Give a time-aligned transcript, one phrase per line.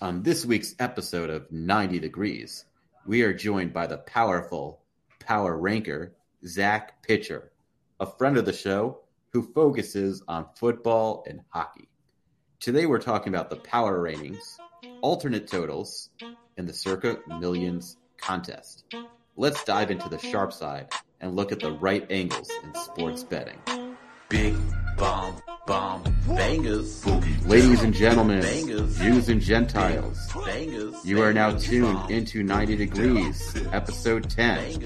[0.00, 2.66] On this week's episode of 90 Degrees,
[3.04, 4.80] we are joined by the powerful
[5.18, 6.14] power ranker,
[6.46, 7.50] Zach Pitcher,
[7.98, 9.00] a friend of the show
[9.32, 11.88] who focuses on football and hockey.
[12.60, 14.56] Today we're talking about the power ratings,
[15.00, 16.10] alternate totals,
[16.56, 18.84] and the circa millions contest.
[19.36, 23.58] Let's dive into the sharp side and look at the right angles in sports betting.
[24.28, 24.54] Big
[24.96, 27.04] bomb, bomb, bangers.
[27.44, 28.98] Ladies and gentlemen, Bangers.
[28.98, 30.94] Jews and Gentiles, Bangers.
[31.04, 34.80] you are now tuned into 90 Degrees, episode 10,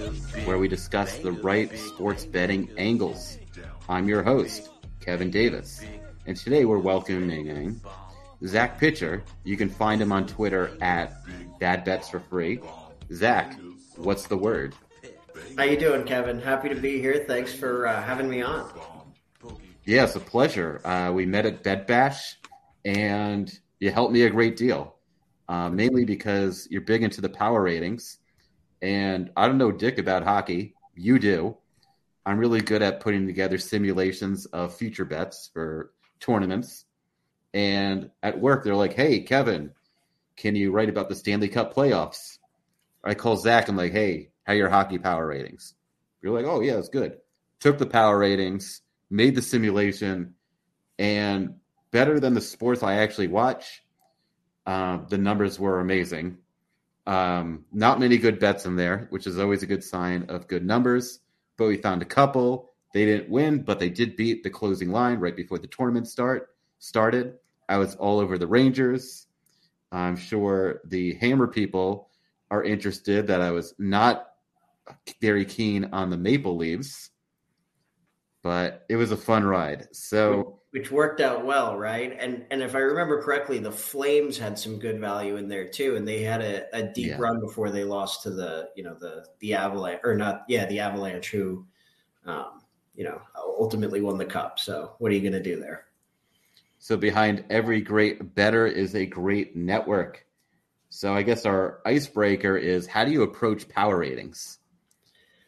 [0.45, 3.39] where we discuss the right sports betting angles.
[3.89, 5.83] I'm your host, Kevin Davis,
[6.27, 7.81] and today we're welcoming
[8.45, 9.23] Zach Pitcher.
[9.45, 11.15] You can find him on Twitter at
[11.61, 12.59] Bad Bets for Free.
[13.13, 13.57] Zach,
[13.95, 14.75] what's the word?
[15.57, 16.41] How you doing, Kevin?
[16.41, 17.25] Happy to be here.
[17.29, 18.69] Thanks for uh, having me on.
[19.85, 20.81] Yeah, it's a pleasure.
[20.85, 22.39] Uh, we met at Bed Bash,
[22.85, 24.95] and you helped me a great deal,
[25.49, 28.19] uh, mainly because you're big into the power ratings.
[28.81, 30.75] And I don't know dick about hockey.
[30.95, 31.57] You do.
[32.25, 36.85] I'm really good at putting together simulations of future bets for tournaments.
[37.53, 39.73] And at work, they're like, "Hey, Kevin,
[40.37, 42.39] can you write about the Stanley Cup playoffs?"
[43.03, 43.69] I call Zach.
[43.69, 45.75] I'm like, "Hey, how are your hockey power ratings?"
[46.23, 47.19] You're like, "Oh yeah, it's good."
[47.59, 48.83] Took the power ratings,
[49.13, 50.35] made the simulation,
[50.99, 51.57] and
[51.91, 53.83] better than the sports I actually watch.
[54.67, 56.39] Uh, the numbers were amazing.
[57.07, 60.65] Um, not many good bets in there, which is always a good sign of good
[60.65, 61.21] numbers.
[61.57, 62.73] But we found a couple.
[62.95, 66.51] They didn't win, but they did beat the closing line right before the tournament start
[66.79, 67.35] started.
[67.69, 69.27] I was all over the Rangers.
[69.91, 72.09] I'm sure the Hammer people
[72.51, 74.29] are interested that I was not
[75.21, 77.11] very keen on the Maple Leafs,
[78.43, 79.89] but it was a fun ride.
[79.95, 82.17] So Which worked out well, right?
[82.19, 85.97] And and if I remember correctly, the Flames had some good value in there too,
[85.97, 87.17] and they had a, a deep Yeah.
[87.19, 90.81] run before they lost to the you know the the Avalanche or not yeah the
[90.81, 91.67] Avalanche who
[92.25, 92.63] um,
[92.95, 94.59] you know ultimately won the cup.
[94.59, 95.87] So what are you going to do there?
[96.79, 100.27] So behind every great better is a great network.
[100.91, 104.59] So I guess our icebreaker is how do you approach power ratings?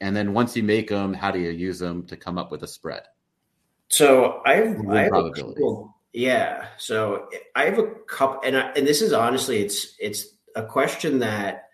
[0.01, 2.63] And then once you make them, how do you use them to come up with
[2.63, 3.03] a spread?
[3.89, 5.55] So I've, I have a probability.
[5.55, 6.69] couple, yeah.
[6.79, 11.19] So I have a couple, and I, and this is honestly, it's it's a question
[11.21, 11.69] that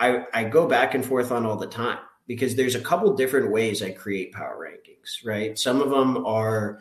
[0.00, 3.50] I I go back and forth on all the time because there's a couple different
[3.50, 5.24] ways I create power rankings.
[5.24, 6.80] Right, some of them are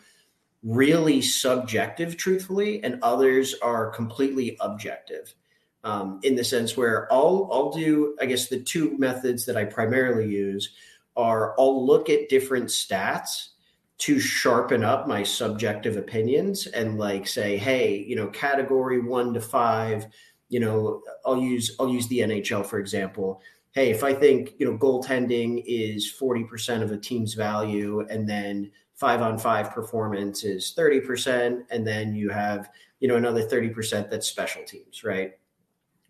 [0.64, 5.36] really subjective, truthfully, and others are completely objective.
[5.86, 9.66] Um, in the sense where I'll I'll do I guess the two methods that I
[9.66, 10.72] primarily use
[11.16, 13.50] are I'll look at different stats
[14.00, 19.42] to sharpen up my subjective opinions and like say hey you know category 1 to
[19.42, 20.08] 5
[20.50, 23.42] you know I'll use I'll use the NHL for example.
[23.74, 28.72] Hey if I think you know goaltending is 40% of a team's value and then
[28.96, 34.28] 5 on 5 performance is 30% and then you have you know another 30% that's
[34.28, 35.34] special teams right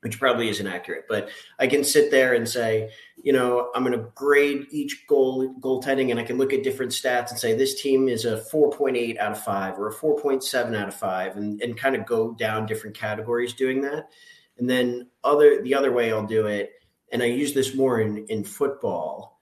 [0.06, 1.28] which probably isn't accurate but
[1.60, 2.92] I can sit there and say
[3.26, 6.92] you know, I'm going to grade each goal goaltending, and I can look at different
[6.92, 10.88] stats and say this team is a 4.8 out of five or a 4.7 out
[10.88, 14.10] of five, and and kind of go down different categories doing that.
[14.60, 16.74] And then other the other way I'll do it,
[17.12, 19.42] and I use this more in in football,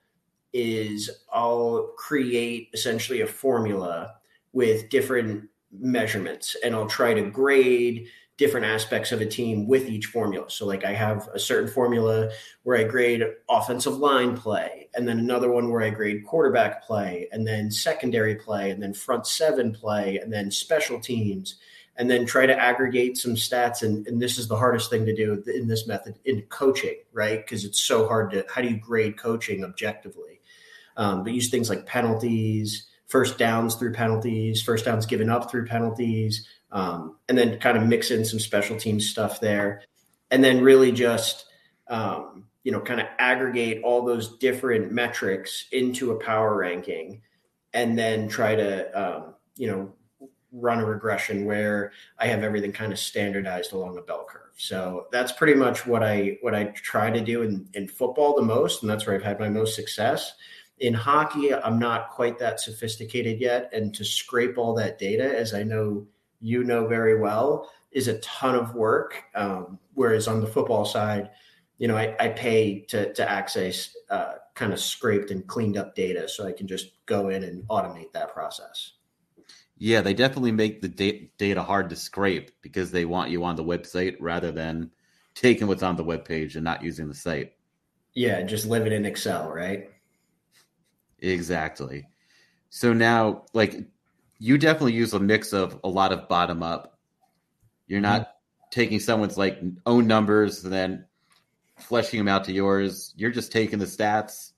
[0.53, 4.13] is I'll create essentially a formula
[4.53, 8.07] with different measurements, and I'll try to grade
[8.37, 10.49] different aspects of a team with each formula.
[10.49, 12.31] So like I have a certain formula
[12.63, 17.27] where I grade offensive line play, and then another one where I grade quarterback play,
[17.31, 21.57] and then secondary play, and then front seven play, and then special teams,
[21.95, 23.83] and then try to aggregate some stats.
[23.83, 27.37] And, and this is the hardest thing to do in this method in coaching, right?
[27.37, 30.41] Because it's so hard to how do you grade coaching objectively?
[30.97, 35.67] Um, but use things like penalties, first downs through penalties, first downs given up through
[35.67, 39.83] penalties, um, and then kind of mix in some special teams stuff there,
[40.31, 41.45] and then really just
[41.87, 47.21] um, you know kind of aggregate all those different metrics into a power ranking,
[47.73, 49.93] and then try to um, you know
[50.51, 54.41] run a regression where I have everything kind of standardized along a bell curve.
[54.55, 58.41] So that's pretty much what I what I try to do in, in football the
[58.41, 60.33] most, and that's where I've had my most success.
[60.79, 65.53] In hockey, I'm not quite that sophisticated yet, and to scrape all that data, as
[65.53, 66.07] I know
[66.43, 69.23] you know very well, is a ton of work.
[69.33, 71.29] Um, whereas on the football side,
[71.77, 75.95] you know, I, I pay to to access uh, kind of scraped and cleaned up
[75.95, 78.93] data, so I can just go in and automate that process.
[79.77, 83.55] Yeah, they definitely make the da- data hard to scrape because they want you on
[83.55, 84.91] the website rather than
[85.33, 87.53] taking what's on the web page and not using the site.
[88.13, 89.89] Yeah, just living in Excel, right?
[91.19, 92.07] Exactly.
[92.69, 93.83] So now, like,
[94.43, 96.99] you definitely use a mix of a lot of bottom up.
[97.87, 98.69] You're not mm-hmm.
[98.71, 101.05] taking someone's like own numbers and then
[101.79, 103.13] fleshing them out to yours.
[103.15, 104.51] You're just taking the stats,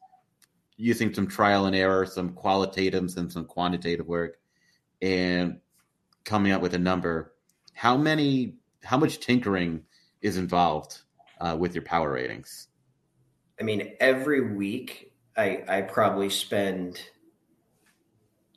[0.75, 4.39] using some trial and error, some qualitatives and some quantitative work,
[5.03, 5.59] and
[6.23, 7.35] coming up with a number.
[7.73, 8.55] How many?
[8.83, 9.83] How much tinkering
[10.19, 11.01] is involved
[11.39, 12.69] uh, with your power ratings?
[13.59, 17.03] I mean, every week I I probably spend,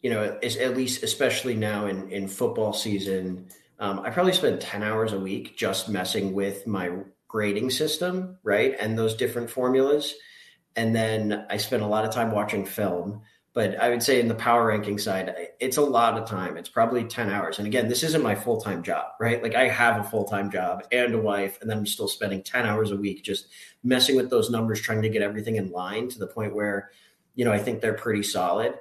[0.02, 3.48] you know, at least especially now in in football season,
[3.78, 6.90] um, I probably spend ten hours a week just messing with my
[7.26, 10.14] grading system, right, and those different formulas,
[10.76, 13.22] and then I spend a lot of time watching film
[13.58, 16.56] but I would say in the power ranking side, it's a lot of time.
[16.56, 17.58] It's probably 10 hours.
[17.58, 19.42] And again, this isn't my full time job, right?
[19.42, 22.44] Like I have a full time job and a wife, and then I'm still spending
[22.44, 23.48] 10 hours a week just
[23.82, 26.92] messing with those numbers, trying to get everything in line to the point where,
[27.34, 28.74] you know, I think they're pretty solid.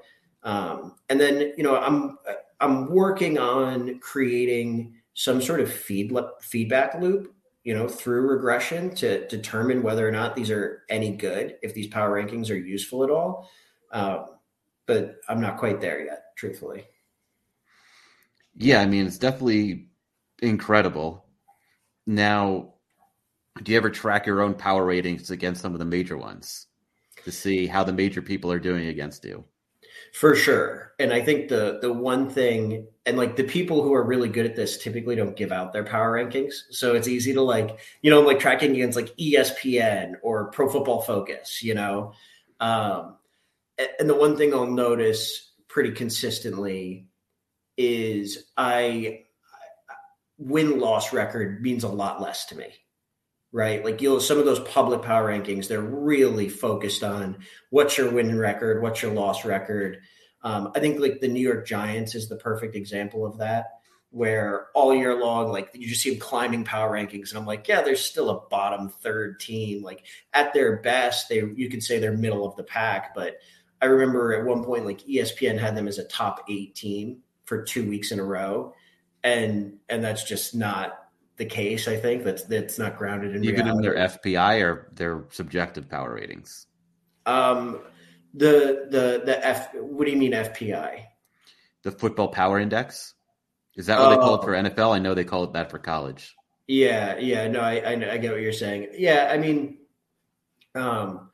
[0.44, 2.18] Um, and then, you know, I'm,
[2.60, 7.34] I'm working on creating some sort of feed, feedback loop
[7.68, 11.88] you know, through regression to determine whether or not these are any good, if these
[11.88, 13.51] power rankings are useful at all.
[13.92, 14.28] Um,
[14.86, 16.86] but I'm not quite there yet, truthfully.
[18.56, 19.90] Yeah, I mean, it's definitely
[20.42, 21.25] incredible.
[22.06, 22.75] Now,
[23.62, 26.68] do you ever track your own power ratings against some of the major ones
[27.25, 29.44] to see how the major people are doing against you?
[30.14, 30.94] For sure.
[31.00, 34.46] And I think the the one thing and like the people who are really good
[34.46, 36.54] at this typically don't give out their power rankings.
[36.72, 40.70] So it's easy to like, you know, I'm like tracking against like ESPN or Pro
[40.70, 42.14] Football Focus, you know.
[42.60, 43.16] Um,
[44.00, 47.08] and the one thing I'll notice pretty consistently
[47.78, 49.26] is I
[50.38, 52.74] win loss record means a lot less to me.
[53.54, 53.84] Right.
[53.84, 57.38] Like you'll some of those public power rankings, they're really focused on
[57.70, 60.00] what's your win record, what's your loss record.
[60.44, 63.66] Um, I think like the New York Giants is the perfect example of that,
[64.12, 67.68] where all year long, like you just see them climbing power rankings, and I'm like,
[67.68, 69.82] yeah, there's still a bottom third team.
[69.82, 73.38] Like at their best, they you could say they're middle of the pack, but
[73.82, 77.64] I remember at one point, like ESPN had them as a top eight team for
[77.64, 78.74] two weeks in a row,
[79.24, 81.06] and and that's just not
[81.38, 81.88] the case.
[81.88, 83.88] I think that's that's not grounded in even reality.
[83.88, 86.68] in their FPI or their subjective power ratings.
[87.25, 87.80] Um,
[88.34, 89.74] the the the F.
[89.75, 91.06] What do you mean FPI?
[91.84, 93.13] The Football Power Index.
[93.75, 94.63] Is that what uh, they call it for oh.
[94.63, 94.95] NFL?
[94.95, 96.36] I know they call it that for college.
[96.68, 98.90] Yeah, yeah, no, I, I, I get what you're saying.
[98.98, 99.78] Yeah, I mean,
[100.75, 101.27] um,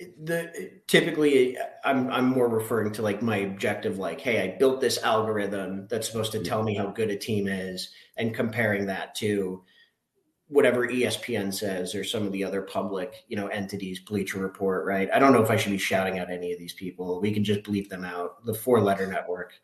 [0.00, 5.02] the typically I'm I'm more referring to like my objective like hey I built this
[5.02, 9.64] algorithm that's supposed to tell me how good a team is and comparing that to
[10.46, 15.10] whatever ESPN says or some of the other public you know entities Bleacher Report right?
[15.12, 17.20] I don't know if I should be shouting out any of these people.
[17.20, 18.44] We can just bleep them out.
[18.44, 19.54] The four letter network.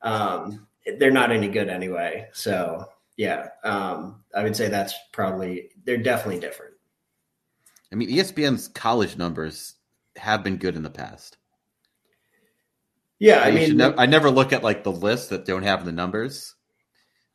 [0.00, 0.66] Um,
[0.98, 2.28] they're not any good anyway.
[2.32, 2.86] So
[3.18, 6.72] yeah um, I would say that's probably they're definitely different.
[7.92, 9.74] I mean, ESPN's college numbers
[10.16, 11.36] have been good in the past.
[13.18, 15.92] Yeah, I mean, ne- I never look at like the lists that don't have the
[15.92, 16.54] numbers.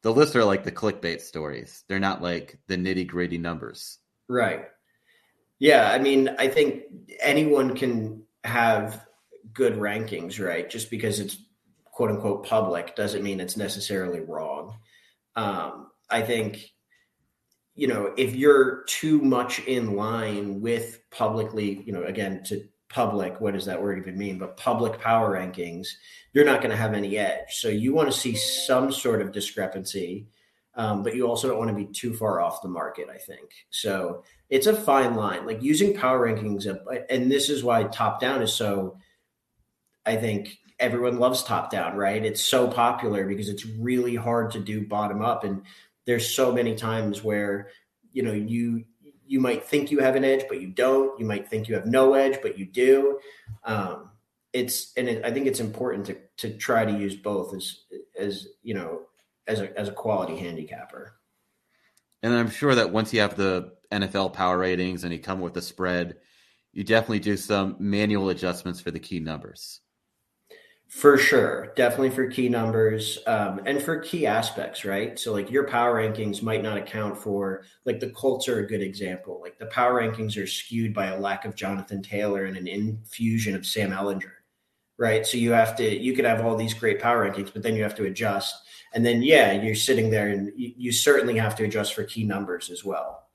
[0.02, 1.84] The lists are like the clickbait stories.
[1.88, 4.00] They're not like the nitty gritty numbers.
[4.28, 4.66] Right.
[5.60, 6.84] Yeah, I mean, I think
[7.22, 9.06] anyone can have
[9.54, 10.70] good rankings, right?
[10.70, 11.38] Just because it's
[11.86, 14.76] quote unquote public doesn't mean it's necessarily wrong.
[15.36, 16.70] Um, I think
[17.78, 23.40] you know, if you're too much in line with publicly, you know, again, to public,
[23.40, 24.40] what does that word even mean?
[24.40, 25.88] But public power rankings,
[26.34, 27.52] you're not going to have any edge.
[27.52, 30.26] So you want to see some sort of discrepancy,
[30.74, 33.52] um, but you also don't want to be too far off the market, I think.
[33.70, 35.46] So it's a fine line.
[35.46, 36.66] Like using power rankings,
[37.12, 38.98] and this is why top down is so,
[40.04, 42.24] I think, everyone loves top down, right?
[42.24, 45.44] It's so popular because it's really hard to do bottom up.
[45.44, 45.64] And
[46.08, 47.70] there's so many times where
[48.12, 48.86] you know you
[49.28, 51.20] you might think you have an edge but you don't.
[51.20, 53.20] You might think you have no edge but you do.
[53.64, 54.10] Um,
[54.54, 57.82] it's and it, i think it's important to to try to use both as
[58.18, 59.02] as you know
[59.46, 61.14] as a as a quality handicapper.
[62.24, 65.54] And i'm sure that once you have the nfl power ratings and you come with
[65.54, 66.18] the spread
[66.74, 69.82] you definitely do some manual adjustments for the key numbers
[70.88, 75.20] for sure, definitely for key numbers um, and for key aspects, right?
[75.20, 78.82] So, like your power rankings might not account for, like the Colts are a good
[78.82, 79.40] example.
[79.42, 83.54] Like the power rankings are skewed by a lack of Jonathan Taylor and an infusion
[83.54, 84.32] of Sam Ehlinger,
[84.98, 85.28] right?
[85.28, 87.84] So you have to you could have all these great power rankings, but then you
[87.84, 88.56] have to adjust.
[88.94, 92.24] And then yeah, you're sitting there and you, you certainly have to adjust for key
[92.24, 93.28] numbers as well.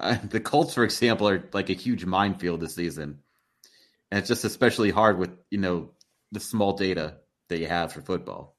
[0.00, 3.20] Uh, the Colts, for example, are like a huge minefield this season,
[4.10, 5.90] and it's just especially hard with you know
[6.34, 7.16] the small data
[7.48, 8.56] that you have for football.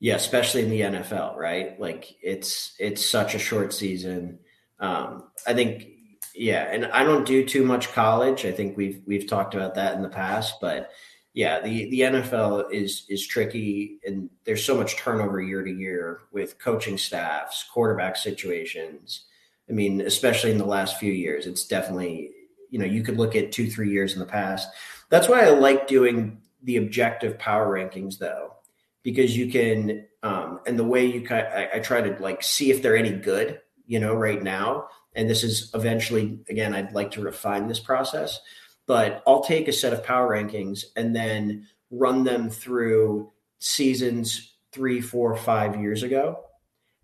[0.00, 1.78] Yeah, especially in the NFL, right?
[1.78, 4.38] Like it's it's such a short season.
[4.78, 5.88] Um, I think,
[6.34, 8.46] yeah, and I don't do too much college.
[8.46, 10.90] I think we've we've talked about that in the past, but
[11.34, 16.22] yeah, the the NFL is is tricky, and there's so much turnover year to year
[16.32, 19.26] with coaching staffs, quarterback situations.
[19.68, 22.30] I mean, especially in the last few years, it's definitely
[22.70, 24.70] you know you could look at two three years in the past.
[25.10, 28.54] That's why I like doing the objective power rankings though
[29.02, 32.70] because you can um, and the way you kind I, I try to like see
[32.70, 34.88] if they're any good you know right now.
[35.14, 38.38] And this is eventually again i'd like to refine this process
[38.86, 45.00] but i'll take a set of power rankings and then run them through seasons three
[45.00, 46.44] four five years ago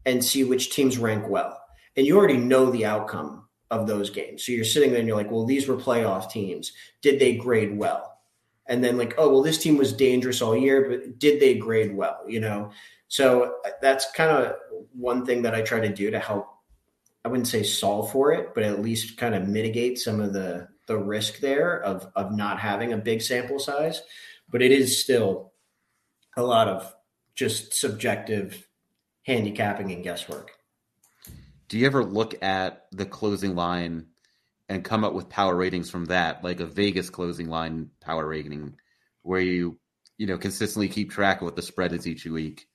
[0.05, 1.61] and see which teams rank well.
[1.97, 4.45] And you already know the outcome of those games.
[4.45, 6.73] So you're sitting there and you're like well these were playoff teams.
[7.03, 8.19] Did they grade well?
[8.67, 11.95] And then like oh well this team was dangerous all year but did they grade
[11.95, 12.71] well you know?
[13.09, 14.57] So that's kind of
[14.93, 16.49] one thing that i try to do to help
[17.25, 20.67] i wouldn't say solve for it but at least kind of mitigate some of the
[20.87, 24.03] the risk there of of not having a big sample size.
[24.49, 25.53] But it is still
[26.37, 26.95] a lot of
[27.35, 28.67] just subjective
[29.23, 30.53] handicapping and guesswork
[31.69, 34.07] do you ever look at the closing line
[34.69, 38.77] and come up with power ratings from that, like a Vegas closing line power rating,
[39.23, 39.79] where you
[40.19, 42.67] you know consistently keep track of what the spread is each week,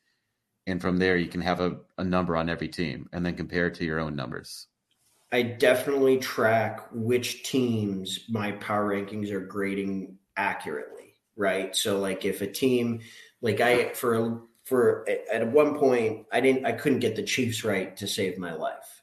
[0.67, 3.67] and from there you can have a, a number on every team and then compare
[3.67, 4.67] it to your own numbers.
[5.31, 11.73] I definitely track which teams my power rankings are grading accurately, right?
[11.75, 13.01] So like if a team
[13.41, 14.41] like I for
[14.71, 18.53] for at one point I didn't I couldn't get the Chiefs right to save my
[18.53, 19.01] life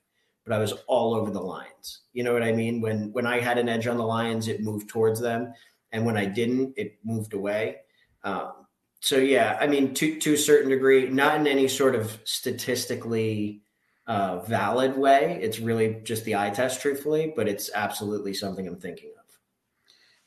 [0.48, 2.00] but I was all over the Lions.
[2.14, 2.80] You know what I mean?
[2.80, 5.52] When when I had an edge on the Lions, it moved towards them,
[5.92, 7.76] and when I didn't, it moved away.
[8.24, 8.52] Um,
[9.00, 13.60] so yeah, I mean, to to a certain degree, not in any sort of statistically
[14.06, 15.38] uh, valid way.
[15.42, 19.26] It's really just the eye test, truthfully, but it's absolutely something I'm thinking of.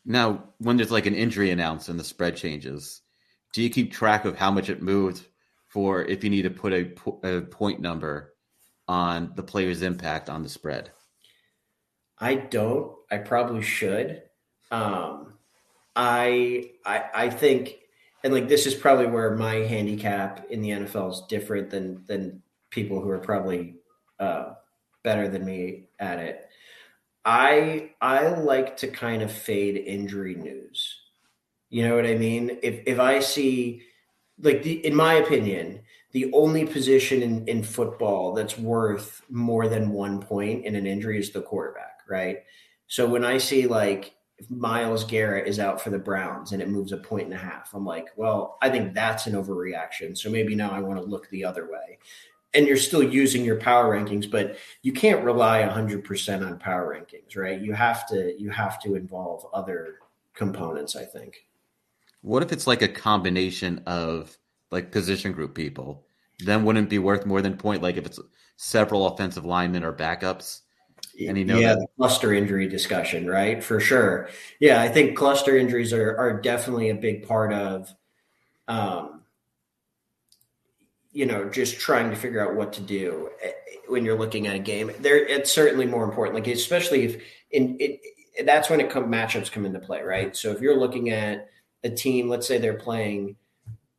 [0.06, 3.02] Now, when there's like an injury announced and the spread changes,
[3.54, 5.26] do you keep track of how much it moved
[5.72, 6.92] for if you need to put a,
[7.24, 8.34] a point number
[8.88, 10.92] on the player's impact on the spread?
[12.20, 12.94] I don't.
[13.10, 14.22] I probably should.
[14.70, 15.34] Um,
[15.96, 17.76] I, I I think,
[18.24, 22.44] and like this is probably where my handicap in the NFL is different than than
[22.70, 23.76] people who are probably
[24.20, 24.54] uh,
[25.04, 26.50] better than me at it.
[27.24, 31.00] I I like to kind of fade injury news.
[31.70, 32.60] You know what I mean?
[32.62, 33.84] If if I see
[34.42, 35.82] like the in my opinion,
[36.12, 41.20] the only position in, in football that's worth more than one point in an injury
[41.20, 42.40] is the quarterback, right?
[42.88, 44.14] So when I see like
[44.50, 47.74] Myles Garrett is out for the Browns and it moves a point and a half,
[47.74, 50.18] I'm like, well, I think that's an overreaction.
[50.18, 52.00] So maybe now I want to look the other way.
[52.54, 57.38] And you're still using your power rankings, but you can't rely 100% on power rankings,
[57.38, 57.62] right?
[57.62, 60.00] You have to you have to involve other
[60.34, 61.46] components, I think.
[62.22, 64.38] What if it's like a combination of
[64.72, 66.06] like position group people,
[66.40, 67.82] then wouldn't be worth more than point.
[67.82, 68.20] Like if it's
[68.56, 70.62] several offensive linemen or backups.
[71.28, 73.64] And you know yeah, that- the cluster injury discussion, right?
[73.64, 74.30] For sure.
[74.60, 77.94] Yeah, I think cluster injuries are are definitely a big part of
[78.68, 79.18] um
[81.14, 83.52] you know, just trying to figure out what to do eh,
[83.90, 84.92] when you're looking at a game.
[85.00, 86.36] There, it's certainly more important.
[86.36, 88.00] Like especially if in it,
[88.46, 90.36] that's when it come matchups come into play, right?
[90.36, 91.50] So if you're looking at
[91.84, 93.36] a team, let's say they're playing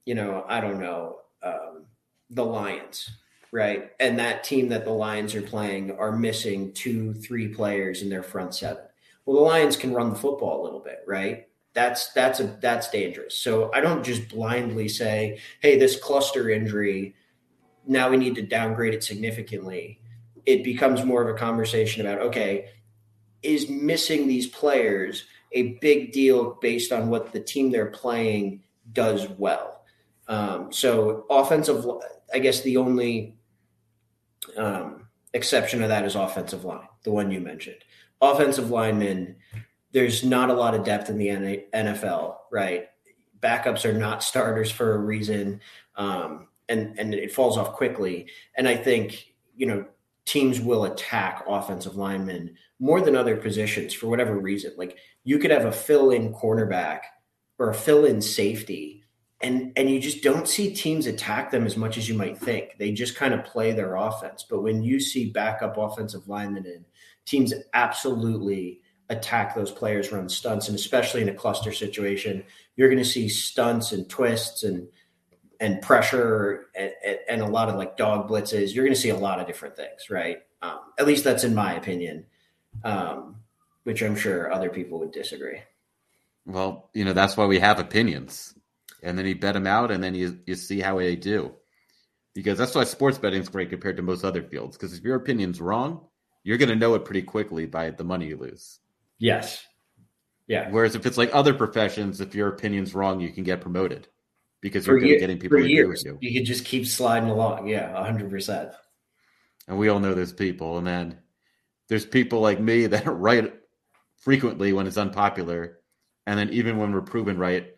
[0.04, 1.86] you know, I don't know, um,
[2.30, 3.10] the Lions,
[3.52, 3.90] right?
[4.00, 8.22] And that team that the Lions are playing are missing two, three players in their
[8.22, 8.84] front seven.
[9.24, 11.46] Well, the Lions can run the football a little bit, right?
[11.74, 13.34] That's that's a that's dangerous.
[13.34, 17.14] So I don't just blindly say, "Hey, this cluster injury,
[17.86, 20.00] now we need to downgrade it significantly."
[20.44, 22.68] It becomes more of a conversation about, okay,
[23.42, 25.24] is missing these players
[25.54, 29.84] a big deal based on what the team they're playing does well?
[30.28, 31.86] Um, so offensive,
[32.32, 33.36] I guess the only
[34.56, 37.78] um, exception to that is offensive line, the one you mentioned.
[38.20, 39.36] Offensive linemen,
[39.92, 42.88] there's not a lot of depth in the NFL, right?
[43.40, 45.60] Backups are not starters for a reason,
[45.96, 48.28] um, and and it falls off quickly.
[48.56, 49.84] And I think you know
[50.24, 54.72] teams will attack offensive linemen more than other positions for whatever reason.
[54.76, 57.00] Like you could have a fill-in cornerback
[57.58, 59.04] or a fill-in safety,
[59.40, 62.76] and and you just don't see teams attack them as much as you might think.
[62.78, 64.44] They just kind of play their offense.
[64.48, 66.84] But when you see backup offensive linemen in,
[67.24, 72.44] teams absolutely attack those players, run stunts, and especially in a cluster situation,
[72.76, 74.88] you're going to see stunts and twists and
[75.62, 76.92] and pressure and,
[77.28, 78.74] and, a lot of like dog blitzes.
[78.74, 80.38] You're going to see a lot of different things, right?
[80.60, 82.26] Um, at least that's in my opinion,
[82.82, 83.36] um,
[83.84, 85.60] which I'm sure other people would disagree.
[86.44, 88.54] Well, you know that's why we have opinions,
[89.04, 91.52] and then you bet them out, and then you you see how they do,
[92.34, 94.76] because that's why sports betting is great compared to most other fields.
[94.76, 96.04] Because if your opinion's wrong,
[96.42, 98.80] you're going to know it pretty quickly by the money you lose.
[99.20, 99.64] Yes.
[100.48, 100.68] Yeah.
[100.70, 104.08] Whereas if it's like other professions, if your opinion's wrong, you can get promoted
[104.62, 106.28] because you're year, getting people to years, agree with you.
[106.28, 107.66] You can just keep sliding along.
[107.66, 108.70] Yeah, hundred percent.
[109.68, 111.18] And we all know there's people, and then
[111.88, 113.52] there's people like me that write
[114.16, 115.80] frequently when it's unpopular,
[116.26, 117.74] and then even when we're proven right,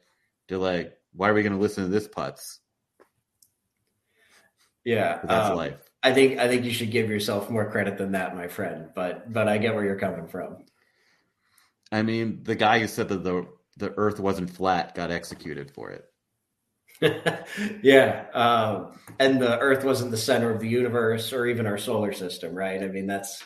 [0.48, 2.58] they're like, "Why are we going to listen to this putz?"
[4.84, 5.90] Yeah, that's um, life.
[6.02, 8.90] I think I think you should give yourself more credit than that, my friend.
[8.94, 10.58] But but I get where you're coming from.
[11.90, 13.46] I mean, the guy who said that the
[13.78, 16.04] the Earth wasn't flat got executed for it.
[17.82, 22.12] yeah, um, and the Earth wasn't the center of the universe or even our solar
[22.12, 22.82] system, right?
[22.82, 23.42] I mean, that's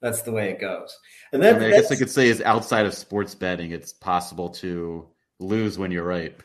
[0.00, 0.96] that's the way it goes.
[1.32, 3.92] And then I, mean, I guess I could say is outside of sports betting, it's
[3.92, 5.08] possible to
[5.40, 6.36] lose when you're right.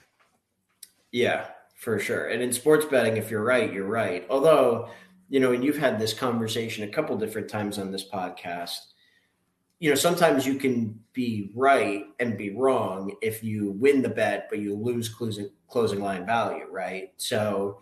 [1.12, 2.28] Yeah, for sure.
[2.28, 4.26] And in sports betting, if you're right, you're right.
[4.30, 4.90] Although,
[5.28, 8.80] you know, and you've had this conversation a couple different times on this podcast
[9.80, 14.48] you know, sometimes you can be right and be wrong if you win the bet,
[14.50, 17.14] but you lose closing closing line value, right?
[17.18, 17.80] So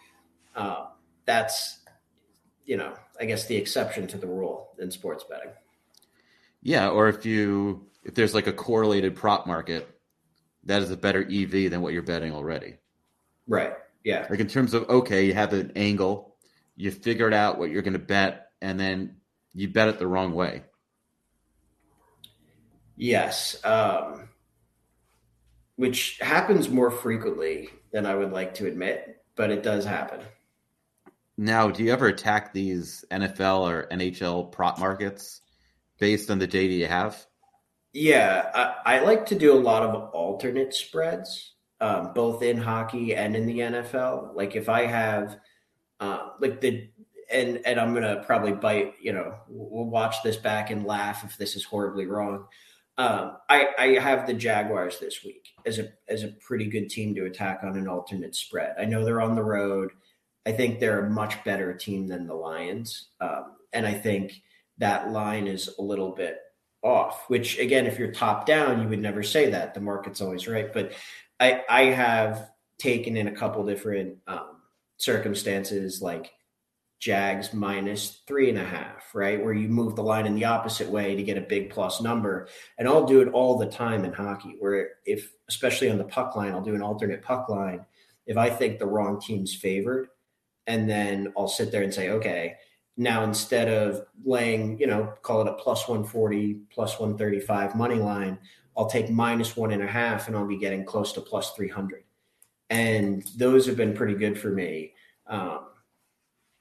[0.55, 0.87] uh,
[1.25, 1.79] that's
[2.65, 5.51] you know, I guess the exception to the rule in sports betting.
[6.61, 9.89] Yeah, or if you if there's like a correlated prop market,
[10.65, 12.75] that is a better EV than what you're betting already.
[13.47, 13.73] Right.
[14.03, 14.27] Yeah.
[14.29, 16.35] Like in terms of okay, you have an angle,
[16.75, 19.15] you figured out what you're going to bet, and then
[19.53, 20.63] you bet it the wrong way.
[22.97, 23.63] Yes.
[23.63, 24.29] Um,
[25.77, 30.19] which happens more frequently than I would like to admit, but it does happen.
[31.37, 35.41] Now, do you ever attack these NFL or NHL prop markets
[35.99, 37.25] based on the data you have?
[37.93, 43.15] Yeah, I, I like to do a lot of alternate spreads, um, both in hockey
[43.15, 44.35] and in the NFL.
[44.35, 45.39] Like if I have,
[45.99, 46.89] uh, like the
[47.31, 48.95] and and I'm gonna probably bite.
[49.01, 52.45] You know, we'll watch this back and laugh if this is horribly wrong.
[52.97, 57.13] Um, I, I have the Jaguars this week as a as a pretty good team
[57.15, 58.73] to attack on an alternate spread.
[58.79, 59.91] I know they're on the road.
[60.47, 64.41] I think they're a much better team than the Lions, um, and I think
[64.79, 66.39] that line is a little bit
[66.81, 67.25] off.
[67.29, 69.75] Which again, if you're top down, you would never say that.
[69.75, 70.93] The market's always right, but
[71.39, 74.61] I I have taken in a couple different um,
[74.97, 76.31] circumstances like
[76.99, 79.43] Jags minus three and a half, right?
[79.43, 82.47] Where you move the line in the opposite way to get a big plus number.
[82.77, 86.35] And I'll do it all the time in hockey, where if, especially on the puck
[86.35, 87.85] line, I'll do an alternate puck line
[88.25, 90.09] if I think the wrong team's favored.
[90.65, 92.55] And then I'll sit there and say, okay,
[92.97, 98.39] now instead of laying, you know, call it a plus 140, plus 135 money line,
[98.75, 102.03] I'll take minus one and a half and I'll be getting close to plus 300.
[102.69, 104.93] And those have been pretty good for me.
[105.27, 105.67] Um,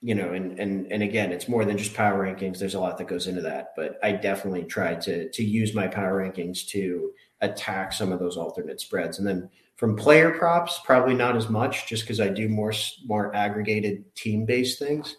[0.07, 2.61] you know, and and and again, it's more than just power rankings.
[2.61, 5.89] There's a lot that goes into that, but I definitely try to to use my
[5.89, 9.19] power rankings to attack some of those alternate spreads.
[9.19, 12.73] And then from player props, probably not as much, just because I do more
[13.05, 15.17] more aggregated team based things.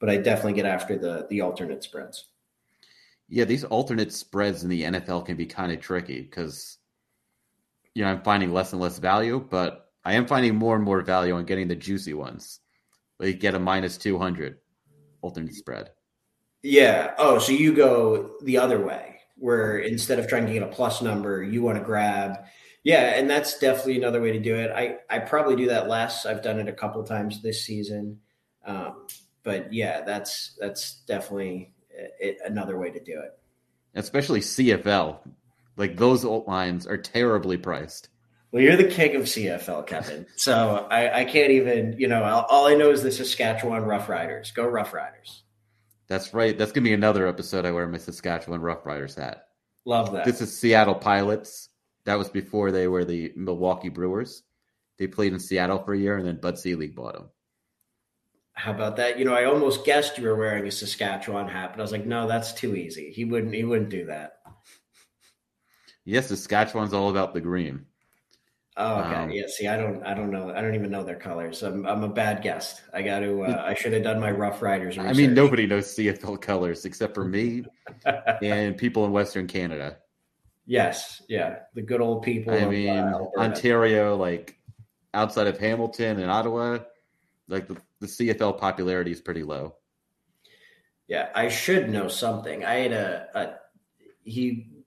[0.00, 2.26] But I definitely get after the the alternate spreads.
[3.30, 6.76] Yeah, these alternate spreads in the NFL can be kind of tricky because
[7.94, 11.00] you know I'm finding less and less value, but I am finding more and more
[11.00, 12.60] value on getting the juicy ones
[13.28, 14.58] you get a minus 200
[15.22, 15.90] alternate spread.
[16.62, 17.14] Yeah.
[17.18, 21.02] Oh, so you go the other way where instead of trying to get a plus
[21.02, 22.44] number, you want to grab.
[22.84, 24.70] Yeah, and that's definitely another way to do it.
[24.70, 26.24] I I probably do that less.
[26.24, 28.20] I've done it a couple times this season,
[28.64, 29.06] um,
[29.42, 33.38] but yeah, that's that's definitely it, another way to do it.
[33.94, 35.18] Especially CFL,
[35.76, 38.08] like those alt lines are terribly priced.
[38.52, 40.26] Well, you're the king of CFL, Kevin.
[40.34, 44.52] So I, I can't even, you know, all, all I know is the Saskatchewan Roughriders.
[44.52, 45.42] Go Roughriders.
[46.08, 46.58] That's right.
[46.58, 47.64] That's gonna be another episode.
[47.64, 49.46] I wear my Saskatchewan Roughriders hat.
[49.84, 50.24] Love that.
[50.24, 51.68] This is Seattle Pilots.
[52.04, 54.42] That was before they were the Milwaukee Brewers.
[54.98, 57.28] They played in Seattle for a year, and then Bud Selig bought them.
[58.52, 59.18] How about that?
[59.18, 62.04] You know, I almost guessed you were wearing a Saskatchewan hat, but I was like,
[62.04, 63.12] no, that's too easy.
[63.12, 63.54] He wouldn't.
[63.54, 64.38] He wouldn't do that.
[66.04, 67.86] Yes, Saskatchewan's all about the green.
[68.76, 69.14] Oh, okay.
[69.14, 69.46] Um, yeah.
[69.48, 70.50] See, I don't, I don't know.
[70.54, 71.62] I don't even know their colors.
[71.62, 72.82] I'm, I'm a bad guest.
[72.94, 73.42] I got to.
[73.44, 74.96] Uh, I should have done my Rough Riders.
[74.96, 77.64] I mean, nobody knows CFL colors except for me
[78.42, 79.98] and people in Western Canada.
[80.66, 81.22] yes.
[81.28, 81.58] Yeah.
[81.74, 82.54] The good old people.
[82.54, 83.38] I of, uh, mean, Alberta.
[83.38, 84.56] Ontario, like
[85.14, 86.78] outside of Hamilton and Ottawa,
[87.48, 89.74] like the, the CFL popularity is pretty low.
[91.08, 92.64] Yeah, I should know something.
[92.64, 93.54] I had a, a
[94.22, 94.79] he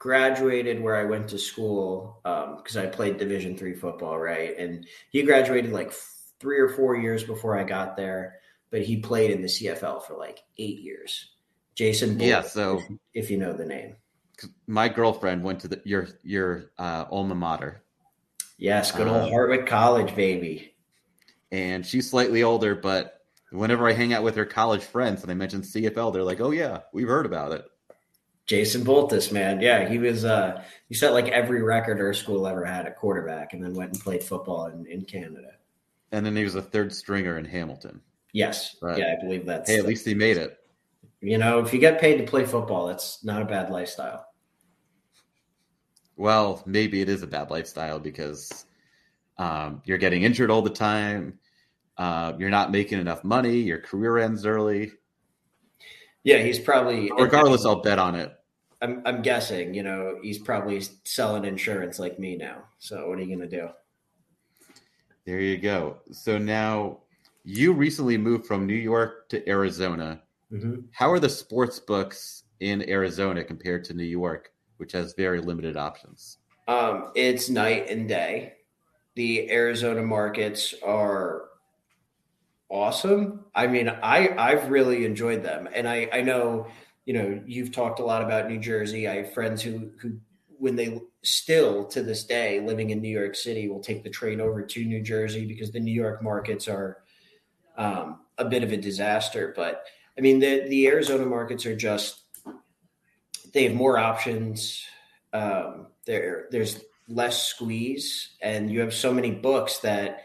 [0.00, 4.56] graduated where I went to school because I played Division three football, right?
[4.58, 8.36] And he graduated like f- three or four years before I got there,
[8.70, 11.30] but he played in the CFL for like eight years.
[11.74, 12.80] Jason, Bull, Yeah, so-
[13.14, 13.96] if, you know the name,
[14.66, 17.82] My girlfriend went to the, your your uh, alma mater,
[18.56, 20.74] yes, good old Um, Hartwick College, baby.
[21.52, 25.34] and she's slightly older, but whenever I hang out with her college friends and I
[25.34, 27.64] mention CFL, they're like, "Oh yeah, we've heard about it."
[28.50, 30.24] Jason Boltis, man, yeah, he was.
[30.24, 33.92] uh He set like every record our school ever had at quarterback, and then went
[33.92, 35.52] and played football in, in Canada.
[36.10, 38.00] And then he was a third stringer in Hamilton.
[38.32, 38.98] Yes, Right.
[38.98, 39.70] yeah, I believe that's.
[39.70, 40.58] Hey, at least he made it.
[41.20, 44.26] You know, if you get paid to play football, that's not a bad lifestyle.
[46.16, 48.66] Well, maybe it is a bad lifestyle because
[49.38, 51.38] um, you're getting injured all the time.
[51.96, 53.58] Uh, you're not making enough money.
[53.58, 54.90] Your career ends early.
[56.24, 58.36] Yeah, he's probably Regardless, I'll bet on it.
[58.82, 62.64] I'm I'm guessing, you know, he's probably selling insurance like me now.
[62.78, 63.68] So what are you gonna do?
[65.26, 65.98] There you go.
[66.12, 67.00] So now
[67.44, 70.22] you recently moved from New York to Arizona.
[70.52, 70.80] Mm-hmm.
[70.92, 75.76] How are the sports books in Arizona compared to New York, which has very limited
[75.76, 76.38] options?
[76.68, 78.54] Um, it's night and day.
[79.14, 81.50] The Arizona markets are
[82.70, 83.44] awesome.
[83.54, 86.68] I mean, I I've really enjoyed them, and I I know
[87.10, 89.08] you know you've talked a lot about New Jersey.
[89.08, 90.12] I have friends who who
[90.58, 94.40] when they still to this day living in New York City will take the train
[94.40, 96.98] over to New Jersey because the New York markets are
[97.76, 99.52] um, a bit of a disaster.
[99.56, 99.82] But
[100.16, 102.22] I mean, the the Arizona markets are just
[103.52, 104.80] they have more options.
[105.32, 110.22] Um, there there's less squeeze, and you have so many books that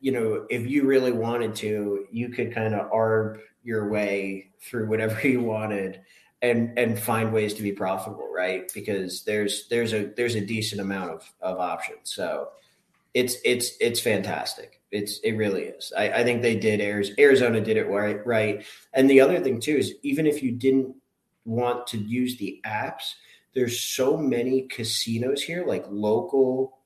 [0.00, 4.88] you know if you really wanted to, you could kind of arb your way through
[4.88, 6.00] whatever you wanted
[6.42, 8.70] and and find ways to be profitable right?
[8.74, 12.12] Because there's there's a there's a decent amount of of options.
[12.14, 12.50] So
[13.14, 14.82] it's it's it's fantastic.
[14.90, 15.92] It's it really is.
[15.96, 16.80] I, I think they did
[17.18, 18.64] arizona did it right right.
[18.92, 20.94] And the other thing too is even if you didn't
[21.44, 23.14] want to use the apps
[23.54, 26.78] there's so many casinos here like local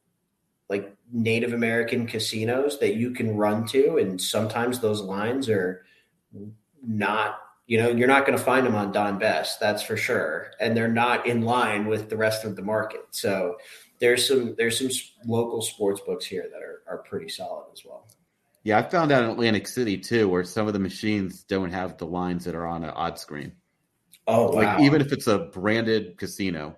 [0.69, 3.97] like native american casinos that you can run to.
[3.97, 5.85] And sometimes those lines are
[6.87, 7.39] not
[7.71, 10.51] you know you're not going to find them on don best that's for sure.
[10.59, 13.03] And they're not in line with the rest of the market.
[13.13, 13.59] So
[14.01, 14.91] there's some there's some
[15.25, 18.09] local sports books here that are, are pretty solid as well.
[18.65, 21.97] Yeah, I found out in Atlantic City too, where some of the machines don't have
[21.97, 23.53] the lines that are on an odd screen.
[24.27, 24.63] oh wow.
[24.63, 26.77] Like even if it's a branded casino,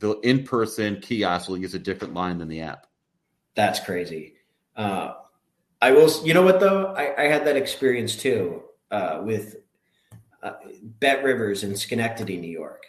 [0.00, 2.86] the in-person kiosk will use a different line than the app.
[3.54, 4.34] that's crazy.
[4.76, 5.14] Uh,
[5.80, 6.88] i will you know what though?
[6.88, 9.56] I, I had that experience too uh, with
[10.42, 10.52] uh,
[11.00, 12.84] bet rivers in schenectady new york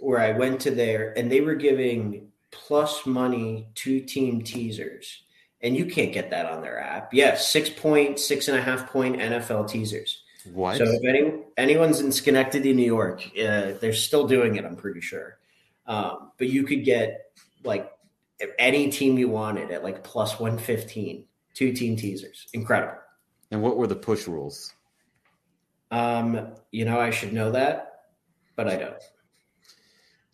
[0.00, 5.22] where i went to there and they were giving plus money to team teasers
[5.62, 8.90] and you can't get that on their app yes six point six and a half
[8.90, 10.76] point nfl teasers What?
[10.78, 14.64] So if any anyone's in Schenectady, New York, uh, they're still doing it.
[14.64, 15.38] I'm pretty sure.
[15.88, 17.32] Um, but you could get
[17.64, 17.90] like
[18.56, 22.46] any team you wanted at like plus one fifteen, two team teasers.
[22.52, 22.94] Incredible.
[23.50, 24.72] and what were the push rules?
[25.90, 28.02] Um, you know, I should know that,
[28.56, 29.02] but I don't.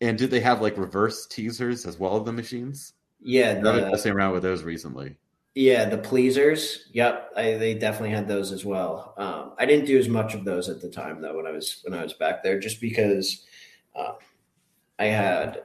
[0.00, 2.94] And did they have like reverse teasers as well of the machines?
[3.20, 5.16] Yeah, I've been messing around with those recently.
[5.54, 6.88] yeah, the pleasers.
[6.92, 9.14] Yep, I, they definitely had those as well.
[9.16, 11.80] Um, I didn't do as much of those at the time though when I was
[11.84, 13.44] when I was back there, just because
[13.94, 14.14] uh,
[14.98, 15.62] I had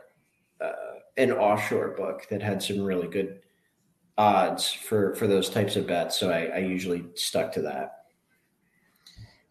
[0.62, 0.72] uh,
[1.18, 3.40] an offshore book that had some really good
[4.18, 6.20] odds for for those types of bets.
[6.20, 8.06] So I, I usually stuck to that.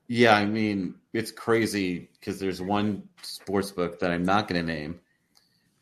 [0.08, 4.72] Yeah, I mean, it's crazy because there's one sports book that I'm not going to
[4.72, 5.00] name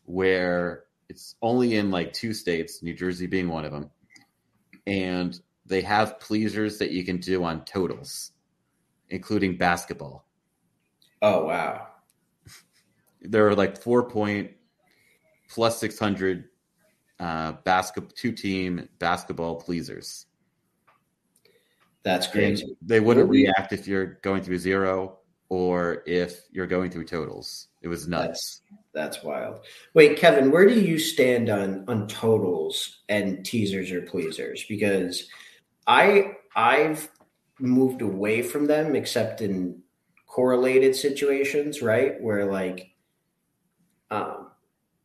[0.07, 3.91] where it's only in like two states, New Jersey being one of them.
[4.87, 8.33] And they have pleasers that you can do on totals,
[9.11, 10.27] including basketball.
[11.23, 11.89] Oh wow,
[13.23, 14.51] There are like four point
[15.49, 16.45] plus 600
[17.21, 20.27] uh, basketball, two team basketball pleasers.
[22.05, 22.77] That's And crazy.
[22.83, 27.69] they wouldn't react if you're going through zero or if you're going through totals.
[27.83, 28.63] It was nuts.
[28.93, 29.61] That's wild.
[29.95, 34.65] Wait, Kevin, where do you stand on on totals and teasers or pleasers?
[34.69, 35.29] Because
[35.87, 37.11] I I've
[37.59, 39.83] moved away from them except in
[40.27, 42.21] correlated situations, right?
[42.21, 42.91] Where like
[44.11, 44.49] um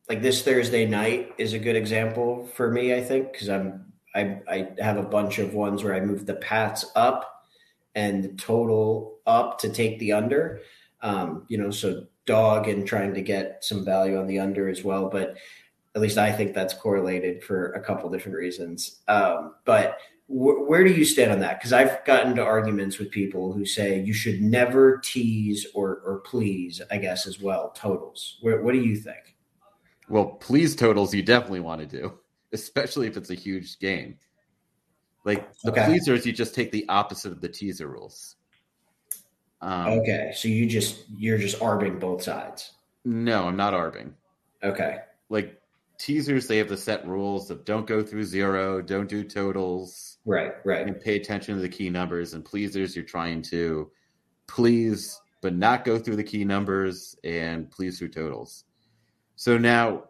[0.08, 4.40] like this Thursday night is a good example for me, I think, because I'm I
[4.48, 7.46] I have a bunch of ones where I move the Pats up
[7.94, 10.60] and the total up to take the under.
[11.02, 14.84] Um, you know, so dog and trying to get some value on the under as
[14.84, 15.08] well.
[15.08, 15.36] But
[15.94, 19.00] at least I think that's correlated for a couple different reasons.
[19.08, 21.58] Um, but wh- where do you stand on that?
[21.58, 26.20] Because I've gotten to arguments with people who say you should never tease or or
[26.20, 28.38] please, I guess as well totals.
[28.40, 29.36] Where, what do you think?
[30.08, 32.18] Well, please totals you definitely want to do,
[32.52, 34.18] especially if it's a huge game.
[35.24, 35.84] Like the Okay.
[35.84, 38.36] pleasers, you just take the opposite of the teaser rules.
[39.60, 42.72] Um, Okay, so you just you're just arbing both sides.
[43.04, 44.14] No, I'm not arbing.
[44.62, 45.60] Okay, Like
[45.98, 50.54] teasers, they have the set rules of don't go through zero, don't do totals, right,
[50.64, 50.86] right.
[50.86, 52.32] and pay attention to the key numbers.
[52.34, 53.90] And pleasers, you're trying to
[54.46, 58.64] please, but not go through the key numbers and please through totals.
[59.36, 60.04] So now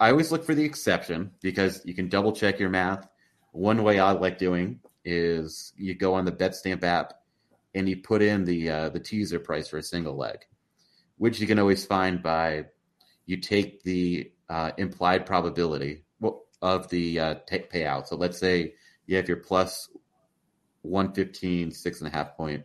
[0.00, 3.06] I always look for the exception because you can double check your math.
[3.52, 7.12] One way I like doing is you go on the BetStamp app
[7.74, 10.38] and you put in the uh, the teaser price for a single leg,
[11.18, 12.64] which you can always find by
[13.26, 16.04] you take the uh, implied probability
[16.62, 18.06] of the uh, payout.
[18.06, 18.74] So let's say
[19.06, 19.88] you have your plus
[20.82, 22.64] 115, six and a half point.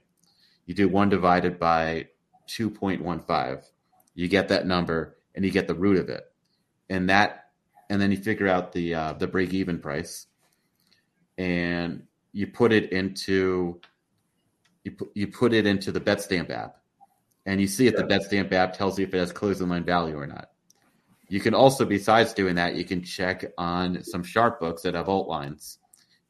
[0.66, 2.08] You do one divided by
[2.48, 3.64] 2.15.
[4.16, 6.24] You get that number and you get the root of it.
[6.90, 7.50] And that,
[7.90, 10.28] and then you figure out the, uh, the break even price
[11.38, 13.80] and you put it into,
[14.84, 16.78] you put, you put it into the BetStamp app
[17.46, 20.18] and you see if the BetStamp app tells you if it has closing line value
[20.18, 20.50] or not.
[21.28, 25.10] You can also, besides doing that, you can check on some sharp books that have
[25.10, 25.80] alt lines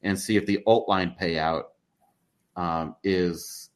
[0.02, 1.64] and see if the alt line payout
[2.56, 3.70] um, is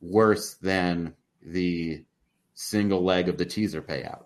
[0.00, 2.04] worse than the
[2.54, 4.24] single leg of the teaser payout.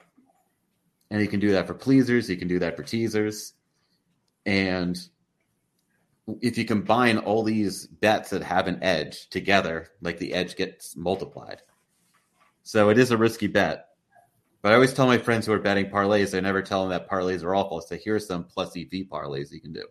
[1.10, 3.54] And you can do that for pleasers, you can do that for teasers.
[4.44, 4.98] And
[6.40, 10.96] if you combine all these bets that have an edge together, like the edge gets
[10.96, 11.62] multiplied.
[12.62, 13.86] So it is a risky bet.
[14.62, 17.08] But I always tell my friends who are betting parlays, I never tell them that
[17.08, 17.80] parlays are awful.
[17.80, 19.84] I say, here's some plus EV parlays you can do.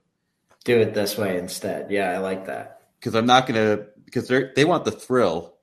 [0.66, 1.92] Do it this way instead.
[1.92, 2.82] Yeah, I like that.
[3.00, 5.56] Because I'm not going to, because they they want the thrill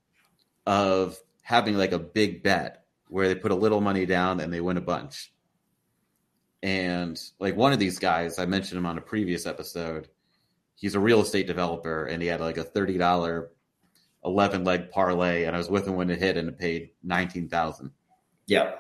[0.65, 4.61] of having like a big bet where they put a little money down and they
[4.61, 5.33] win a bunch.
[6.63, 10.09] And like one of these guys, I mentioned him on a previous episode.
[10.77, 13.49] He's a real estate developer and he had like a $30
[14.25, 15.45] 11 leg parlay.
[15.45, 17.91] And I was with him when it hit and it paid 19,000.
[18.47, 18.73] Yeah.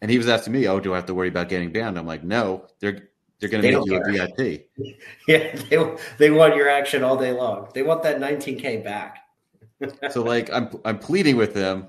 [0.00, 2.06] And he was asking me, "Oh, do I have to worry about getting banned?" I'm
[2.06, 4.24] like, "No, they're they're going They to make you care.
[4.24, 4.68] a VIP."
[5.28, 7.68] Yeah, they they want your action all day long.
[7.72, 9.18] They want that 19k back.
[10.10, 11.86] so like, I'm I'm pleading with them,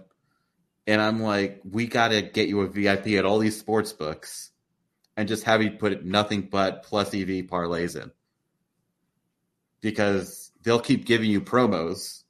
[0.86, 4.52] and I'm like, "We got to get you a VIP at all these sports books,
[5.16, 8.12] and just have you put nothing but plus EV parlays in,
[9.82, 12.24] because they'll keep giving you promos,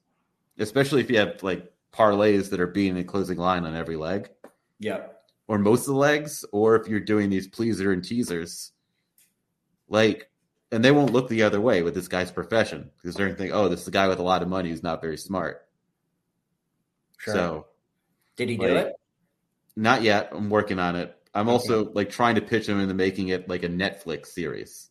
[0.58, 4.30] especially if you have like parlays that are being a closing line on every leg."
[4.80, 5.22] Yep.
[5.46, 8.72] or most of the legs, or if you're doing these pleaser and teasers,
[9.88, 10.30] like,
[10.72, 13.42] and they won't look the other way with this guy's profession because they're going to
[13.42, 15.66] think, oh, this is a guy with a lot of money who's not very smart.
[17.18, 17.34] Sure.
[17.34, 17.66] So,
[18.36, 18.94] Did he do it?
[19.76, 20.30] not yet.
[20.32, 21.16] I'm working on it.
[21.34, 24.90] I'm also like trying to pitch him into making it like a Netflix series.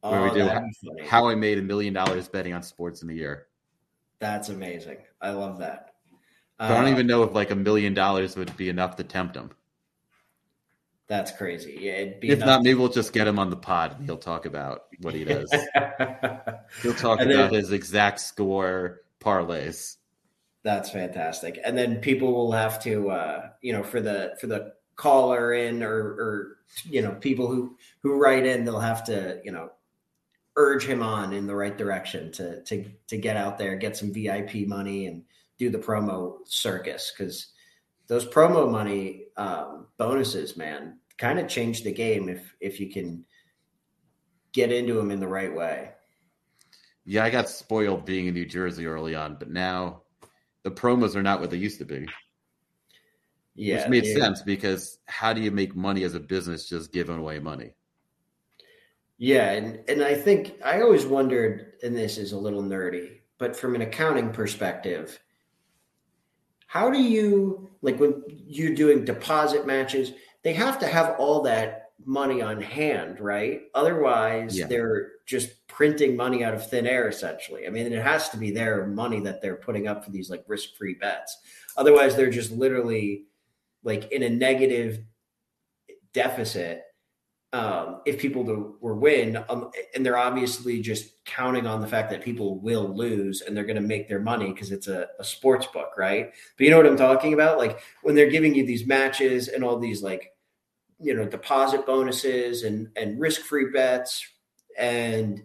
[0.00, 1.08] where we Oh, do that'd be funny.
[1.08, 3.46] How I made a million dollars betting on sports in a year.
[4.18, 4.98] That's amazing.
[5.20, 5.94] I love that.
[6.58, 9.04] But I don't Uh, even know if like a million dollars would be enough to
[9.04, 9.50] tempt him.
[11.06, 11.76] That's crazy.
[11.80, 12.46] Yeah, it'd be If nuts.
[12.46, 15.24] not, maybe we'll just get him on the pod and he'll talk about what he
[15.24, 15.50] does.
[16.82, 19.96] He'll talk And then- about his exact score parlays.
[20.62, 21.58] That's fantastic.
[21.62, 25.82] And then people will have to, uh, you know, for the for the caller in
[25.82, 29.70] or or you know people who who write in, they'll have to, you know,
[30.56, 34.12] urge him on in the right direction to to to get out there, get some
[34.12, 35.22] VIP money, and
[35.58, 37.48] do the promo circus because
[38.06, 43.24] those promo money um, bonuses, man, kind of change the game if if you can
[44.52, 45.90] get into them in the right way.
[47.04, 50.02] Yeah, I got spoiled being in New Jersey early on, but now
[50.62, 52.06] the promos are not what they used to be.
[53.54, 57.18] Yeah, which made sense because how do you make money as a business just giving
[57.18, 57.74] away money?
[59.18, 63.56] Yeah, and and I think I always wondered, and this is a little nerdy, but
[63.56, 65.20] from an accounting perspective,
[66.66, 70.12] how do you like when you're doing deposit matches?
[70.42, 73.62] They have to have all that money on hand, right?
[73.74, 74.66] Otherwise, Yeah.
[74.66, 77.66] they're just printing money out of thin air, essentially.
[77.66, 80.44] I mean, it has to be their money that they're putting up for these like
[80.46, 81.38] risk free bets.
[81.76, 83.26] Otherwise, they're just literally
[83.84, 85.00] like in a negative
[86.12, 86.82] deficit
[87.52, 92.10] um, if people do, were win, um, and they're obviously just counting on the fact
[92.10, 95.24] that people will lose and they're going to make their money because it's a, a
[95.24, 96.32] sports book, right?
[96.58, 97.58] But you know what I'm talking about?
[97.58, 100.32] Like when they're giving you these matches and all these like
[100.98, 104.26] you know deposit bonuses and and risk free bets
[104.78, 105.42] and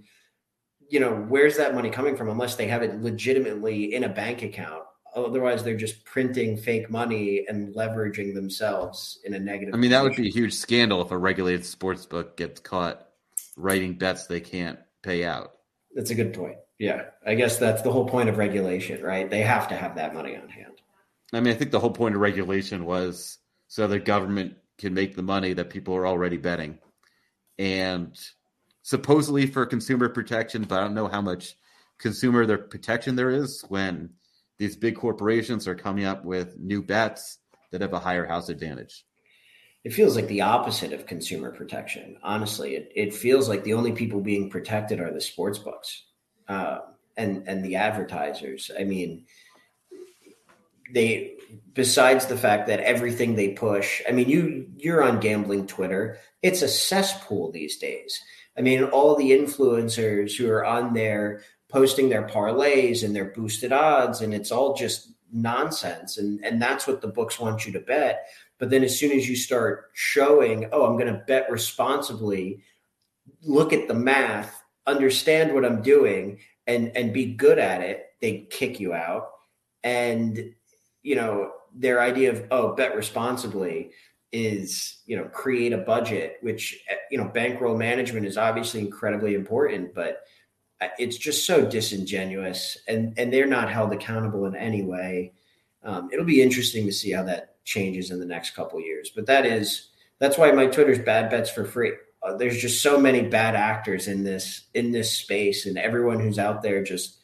[0.90, 4.42] you know where's that money coming from unless they have it legitimately in a bank
[4.42, 4.84] account
[5.16, 10.04] otherwise they're just printing fake money and leveraging themselves in a negative I mean, that
[10.04, 13.08] would be a huge scandal if a regulated sports book gets caught
[13.58, 15.54] writing bets they can't pay out.
[15.94, 16.58] That's a good point.
[16.78, 17.06] Yeah.
[17.26, 19.30] I guess that's the whole point of regulation, right?
[19.30, 20.82] They have to have that money on hand.
[21.34, 25.16] I mean, I think the whole point of regulation was so the government can make
[25.16, 26.80] the money that people are already betting.
[27.60, 28.18] And
[28.82, 31.56] supposedly for consumer protection, but I don't know how much
[31.98, 34.12] consumer protection there is when
[34.60, 37.40] these big corporations are coming up with new bets
[37.72, 39.06] that have a higher house advantage.
[39.86, 42.18] It feels like the opposite of consumer protection.
[42.22, 46.04] Honestly, it, it feels like the only people being protected are the sports books
[46.50, 46.80] uh,
[47.16, 48.70] and and the advertisers.
[48.78, 49.26] I mean,
[50.94, 51.38] they
[51.74, 54.02] besides the fact that everything they push.
[54.08, 56.18] I mean, you you're on gambling Twitter.
[56.42, 58.22] It's a cesspool these days.
[58.58, 63.72] I mean, all the influencers who are on there posting their parlays and their boosted
[63.72, 66.18] odds, and it's all just nonsense.
[66.18, 68.28] And and that's what the books want you to bet.
[68.58, 72.62] But then as soon as you start showing, oh, I'm going to bet responsibly,
[73.42, 78.48] look at the math, understand what I'm doing, and and be good at it, they
[78.50, 79.30] kick you out.
[79.84, 80.54] And
[81.04, 83.92] you know their idea of oh, bet responsibly
[84.32, 89.36] is you know create a budget, which eh, you know bankroll management is obviously incredibly
[89.36, 90.22] important, but
[90.98, 95.34] it's just so disingenuous, and and they're not held accountable in any way.
[95.84, 99.12] Um, it'll be interesting to see how that changes in the next couple years.
[99.14, 99.90] But that is
[100.20, 101.94] that's why my Twitter's bad bets for free.
[102.22, 106.40] Uh, there's just so many bad actors in this in this space, and everyone who's
[106.40, 107.18] out there just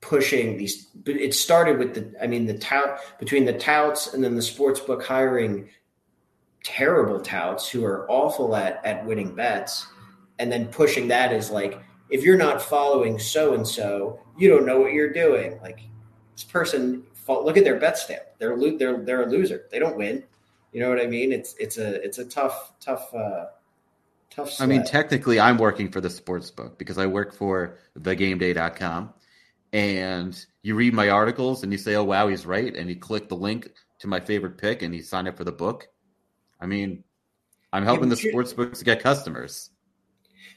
[0.00, 0.86] pushing these.
[0.86, 4.42] But it started with the, I mean, the tout between the touts and then the
[4.42, 5.68] sports book hiring
[6.64, 9.86] terrible touts who are awful at at winning bets,
[10.38, 11.80] and then pushing that is like
[12.10, 15.58] if you're not following so and so, you don't know what you're doing.
[15.60, 15.80] Like
[16.34, 18.20] this person look at their Betstamp.
[18.38, 19.66] They're they're they're a loser.
[19.70, 20.24] They don't win.
[20.72, 21.32] You know what I mean?
[21.32, 23.46] It's it's a it's a tough tough uh,
[24.30, 24.60] tough.
[24.60, 29.14] I mean, technically, I'm working for the sports book because I work for thegameday.com.
[29.72, 32.74] And you read my articles and you say, oh, wow, he's right.
[32.74, 35.52] And you click the link to my favorite pick and you sign up for the
[35.52, 35.88] book.
[36.60, 37.04] I mean,
[37.72, 39.70] I'm helping but the sports books get customers.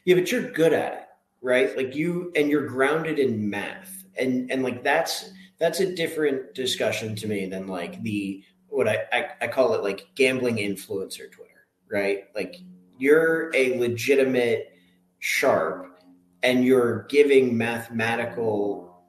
[0.06, 1.04] Yeah, but you're good at it,
[1.42, 1.76] right?
[1.76, 4.06] Like you and you're grounded in math.
[4.18, 9.00] And and like that's that's a different discussion to me than like the what I,
[9.12, 12.24] I, I call it like gambling influencer Twitter, right?
[12.34, 12.56] Like
[12.98, 14.74] you're a legitimate
[15.20, 16.02] sharp
[16.44, 19.04] and you're giving mathematical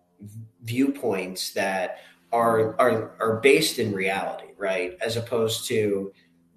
[0.64, 1.99] viewpoints that
[2.33, 4.97] are are are based in reality, right?
[5.01, 6.12] As opposed to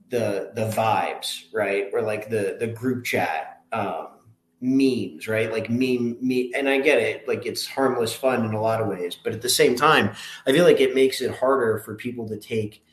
[0.09, 1.89] the the vibes, right?
[1.93, 4.14] Or like the the group chat um
[4.61, 5.51] memes, right?
[5.51, 8.87] Like meme me and I get it, like it's harmless fun in a lot of
[8.87, 10.15] ways, but at the same time,
[10.47, 12.83] I feel like it makes it harder for people to take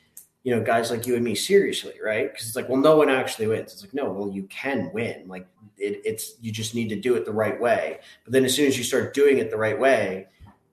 [0.45, 2.33] you know guys like you and me seriously right?
[2.33, 3.73] Because it's like well no one actually wins.
[3.73, 5.29] It's like no well you can win.
[5.29, 5.47] Like
[5.79, 8.01] it, it's you just need to do it the right way.
[8.25, 10.27] But then as soon as you start doing it the right way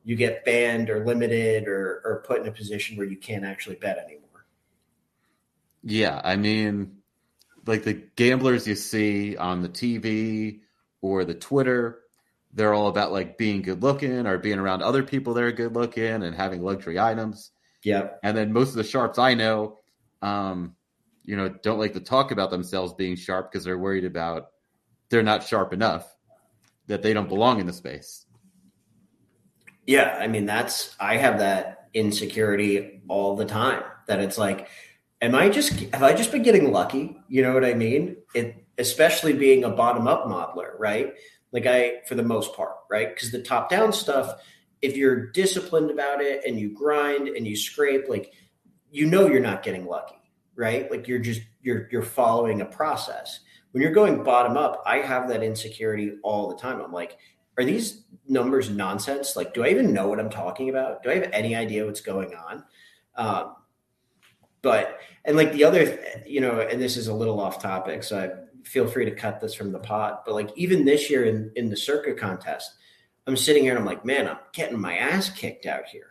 [0.04, 3.76] you get banned or limited or or put in a position where you can't actually
[3.76, 4.46] bet anymore.
[5.84, 6.98] Yeah, I mean,
[7.66, 10.62] like the gamblers you see on the TV
[11.02, 12.02] or the Twitter,
[12.54, 15.76] they're all about like being good looking or being around other people that are good
[15.76, 17.52] looking and having luxury items.
[17.84, 19.78] yep And then most of the sharps I know,
[20.22, 20.76] um,
[21.24, 24.48] you know, don't like to talk about themselves being sharp because they're worried about
[25.10, 26.16] they're not sharp enough,
[26.88, 28.26] that they don't belong in the space.
[29.86, 33.84] Yeah, I mean that's I have that insecurity all the time.
[34.08, 34.70] That it's like,
[35.22, 37.20] am I just have I just been getting lucky?
[37.28, 38.18] You know what I mean?
[38.36, 41.14] It especially being a bottom up modeler, right?
[41.52, 43.14] Like I for the most part, right?
[43.14, 44.42] Because the top down stuff,
[44.82, 48.34] if you're disciplined about it and you grind and you scrape, like
[48.90, 50.20] you know you're not getting lucky,
[50.56, 50.90] right?
[50.90, 53.42] Like you're just you're you're following a process.
[53.72, 56.82] When you're going bottom up, I have that insecurity all the time.
[56.82, 57.18] I'm like,
[57.58, 59.36] are these numbers nonsense?
[59.36, 61.04] Like, do I even know what I'm talking about?
[61.04, 62.64] Do I have any idea what's going on?
[63.16, 63.56] Um,
[64.62, 68.20] but and like the other, you know, and this is a little off topic, so
[68.20, 70.24] I feel free to cut this from the pot.
[70.26, 72.74] But like even this year in in the Circa contest,
[73.28, 76.08] I'm sitting here and I'm like, man, I'm getting my ass kicked out here.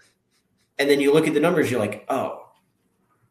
[0.78, 2.48] And then you look at the numbers, you're like, oh,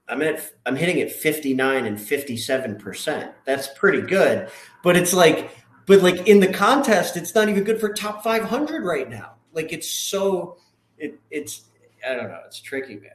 [0.09, 3.31] I'm at I'm hitting at 59 and 57 percent.
[3.45, 4.49] That's pretty good,
[4.83, 5.51] but it's like,
[5.85, 9.33] but like in the contest, it's not even good for top 500 right now.
[9.53, 10.57] Like it's so,
[10.97, 11.65] it it's
[12.07, 13.11] I don't know, it's tricky, man.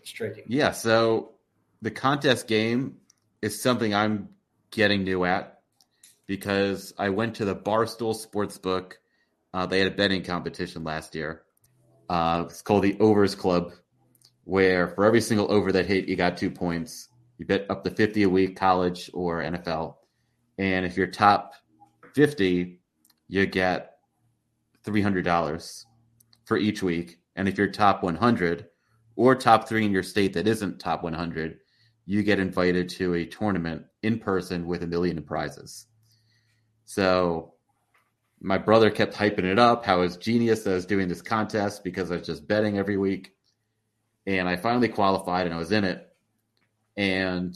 [0.00, 0.42] It's tricky.
[0.46, 0.70] Yeah.
[0.70, 1.32] So
[1.82, 2.96] the contest game
[3.42, 4.28] is something I'm
[4.76, 5.60] getting new at
[6.26, 8.92] because I went to the Barstool Sportsbook.
[9.54, 11.42] Uh, they had a betting competition last year.
[12.10, 13.72] Uh, it's called the Overs Club
[14.44, 17.08] where for every single over that hit, you got two points.
[17.38, 19.96] You bet up to 50 a week, college or NFL.
[20.58, 21.54] And if you're top
[22.14, 22.78] 50,
[23.28, 23.94] you get
[24.84, 25.84] $300
[26.44, 27.18] for each week.
[27.34, 28.66] And if you're top 100
[29.16, 31.58] or top three in your state that isn't top 100,
[32.04, 35.86] you get invited to a tournament in person with a million prizes.
[36.84, 37.54] So
[38.40, 41.82] my brother kept hyping it up, how it's genius that I was doing this contest
[41.84, 43.32] because I was just betting every week
[44.26, 46.06] and I finally qualified and I was in it.
[46.96, 47.54] And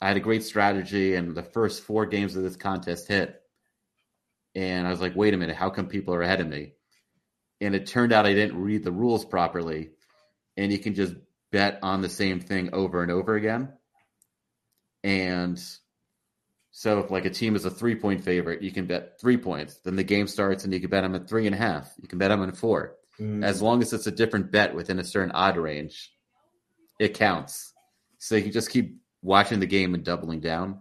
[0.00, 3.40] I had a great strategy, and the first four games of this contest hit.
[4.54, 6.72] And I was like, wait a minute, how come people are ahead of me?
[7.60, 9.90] And it turned out I didn't read the rules properly.
[10.56, 11.14] And you can just
[11.52, 13.72] bet on the same thing over and over again.
[15.04, 15.62] And
[16.70, 19.76] so if like a team is a three point favorite, you can bet three points.
[19.76, 21.92] Then the game starts and you can bet them at three and a half.
[22.00, 22.96] You can bet them at four.
[23.20, 23.44] Mm.
[23.44, 26.12] As long as it's a different bet within a certain odd range,
[26.98, 27.72] it counts.
[28.18, 30.80] So you can just keep watching the game and doubling down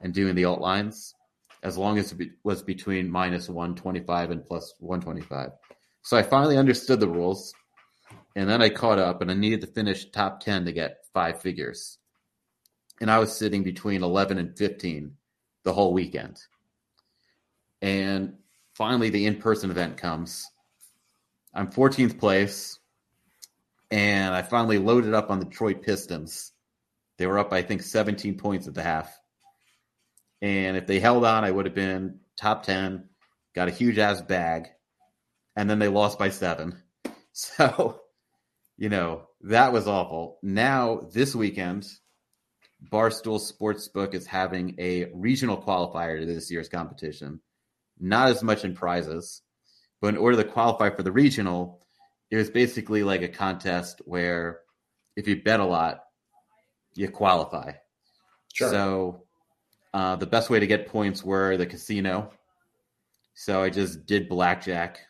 [0.00, 1.14] and doing the alt lines
[1.62, 5.50] as long as it was between minus 125 and plus 125.
[6.02, 7.52] So I finally understood the rules
[8.36, 11.40] and then I caught up and I needed to finish top 10 to get five
[11.40, 11.98] figures.
[13.00, 15.12] And I was sitting between 11 and 15
[15.62, 16.40] the whole weekend.
[17.80, 18.34] And
[18.74, 20.50] finally, the in person event comes
[21.54, 22.78] I'm 14th place,
[23.90, 26.52] and I finally loaded up on the Detroit Pistons.
[27.16, 29.18] They were up, I think, 17 points at the half.
[30.40, 33.08] And if they held on, I would have been top 10,
[33.54, 34.68] got a huge ass bag,
[35.56, 36.82] and then they lost by seven.
[37.40, 38.00] So,
[38.76, 40.38] you know, that was awful.
[40.42, 41.86] Now, this weekend,
[42.84, 47.40] Barstool Sportsbook is having a regional qualifier to this year's competition.
[47.98, 49.42] Not as much in prizes,
[50.00, 51.80] but in order to qualify for the regional,
[52.30, 54.60] it was basically like a contest where
[55.16, 56.04] if you bet a lot,
[56.94, 57.72] you qualify.
[58.52, 58.70] Sure.
[58.70, 59.22] So
[59.92, 62.30] uh, the best way to get points were the casino.
[63.34, 65.00] So I just did blackjack,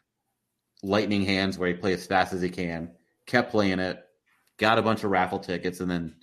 [0.82, 2.90] lightning hands where you play as fast as you can,
[3.26, 4.02] kept playing it,
[4.58, 6.14] got a bunch of raffle tickets, and then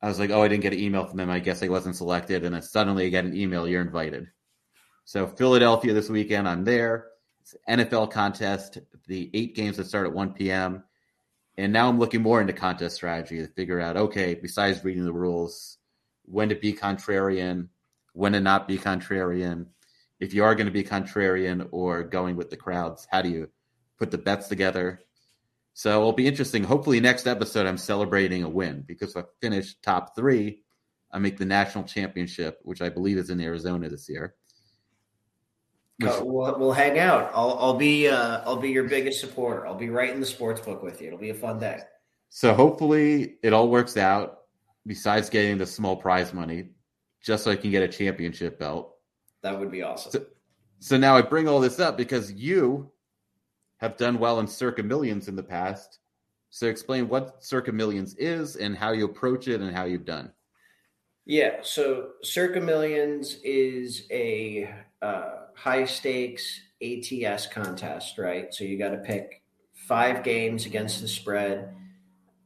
[0.00, 1.30] I was like, oh, I didn't get an email from them.
[1.30, 2.44] I guess I wasn't selected.
[2.44, 4.28] And then suddenly I get an email, you're invited.
[5.04, 7.06] So Philadelphia this weekend, I'm there.
[7.68, 10.84] NFL contest, the eight games that start at 1 p.m.
[11.56, 15.12] And now I'm looking more into contest strategy to figure out, okay, besides reading the
[15.12, 15.78] rules,
[16.24, 17.68] when to be contrarian,
[18.12, 19.66] when to not be contrarian.
[20.20, 23.48] If you are going to be contrarian or going with the crowds, how do you
[23.98, 25.00] put the bets together?
[25.78, 26.64] So it'll be interesting.
[26.64, 30.64] Hopefully, next episode, I'm celebrating a win because if I finish top three,
[31.12, 34.34] I make the national championship, which I believe is in Arizona this year.
[36.00, 37.30] Which, we'll, we'll hang out.
[37.32, 39.68] I'll, I'll be uh, I'll be your biggest supporter.
[39.68, 41.06] I'll be right in the sports book with you.
[41.06, 41.78] It'll be a fun day.
[42.28, 44.38] So hopefully it all works out.
[44.84, 46.70] Besides getting the small prize money,
[47.22, 48.96] just so I can get a championship belt.
[49.44, 50.10] That would be awesome.
[50.10, 50.26] So,
[50.80, 52.90] so now I bring all this up because you
[53.78, 55.98] have done well in Circa Millions in the past.
[56.50, 60.32] So explain what Circa Millions is and how you approach it and how you've done.
[61.26, 68.52] Yeah, so Circa Millions is a uh, high stakes ATS contest, right?
[68.54, 69.42] So you got to pick
[69.74, 71.74] five games against the spread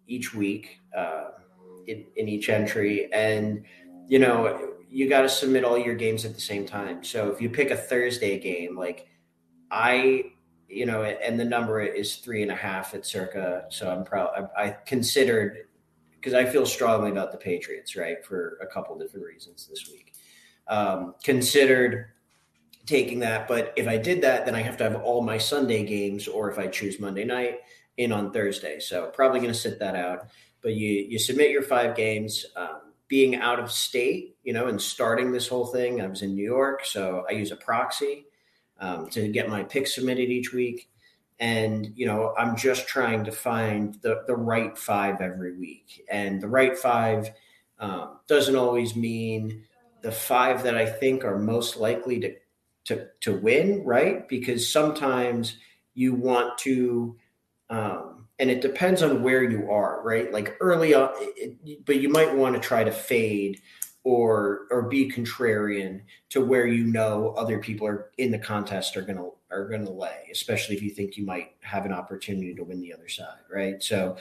[0.06, 1.30] each week uh,
[1.86, 3.64] in, in each entry, and
[4.08, 7.02] you know you got to submit all your games at the same time.
[7.02, 9.08] So if you pick a Thursday game, like
[9.70, 10.31] I,
[10.72, 13.66] you know, and the number is three and a half at Circa.
[13.68, 14.48] So I'm proud.
[14.56, 15.66] I, I considered
[16.14, 20.14] because I feel strongly about the Patriots, right, for a couple different reasons this week.
[20.68, 22.06] Um, considered
[22.86, 23.48] taking that.
[23.48, 26.50] But if I did that, then I have to have all my Sunday games, or
[26.50, 27.58] if I choose Monday night,
[27.96, 28.78] in on Thursday.
[28.78, 30.28] So probably going to sit that out.
[30.62, 32.46] But you you submit your five games.
[32.56, 36.34] Um, being out of state, you know, and starting this whole thing, I was in
[36.34, 38.24] New York, so I use a proxy.
[38.82, 40.90] Um, to get my picks submitted each week.
[41.38, 46.04] And, you know, I'm just trying to find the, the right five every week.
[46.10, 47.30] And the right five
[47.78, 49.64] um, doesn't always mean
[50.02, 52.34] the five that I think are most likely to,
[52.86, 54.28] to, to win, right?
[54.28, 55.56] Because sometimes
[55.94, 57.16] you want to,
[57.70, 60.32] um, and it depends on where you are, right?
[60.32, 63.60] Like early on, it, but you might want to try to fade
[64.04, 66.00] or or be contrarian
[66.30, 70.28] to where you know other people are in the contest are gonna are gonna lay,
[70.30, 73.82] especially if you think you might have an opportunity to win the other side, right?
[73.82, 74.16] So,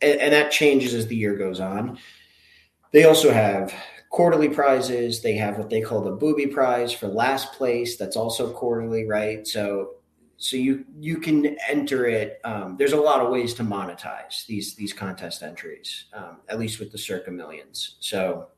[0.00, 1.98] and, and that changes as the year goes on.
[2.92, 3.74] They also have
[4.10, 5.22] quarterly prizes.
[5.22, 7.96] They have what they call the booby prize for last place.
[7.96, 9.46] That's also quarterly, right?
[9.46, 9.94] So
[10.40, 12.40] so you you can enter it.
[12.44, 16.80] Um, there's a lot of ways to monetize these these contest entries, um, at least
[16.80, 17.96] with the Circa Millions.
[18.00, 18.48] So,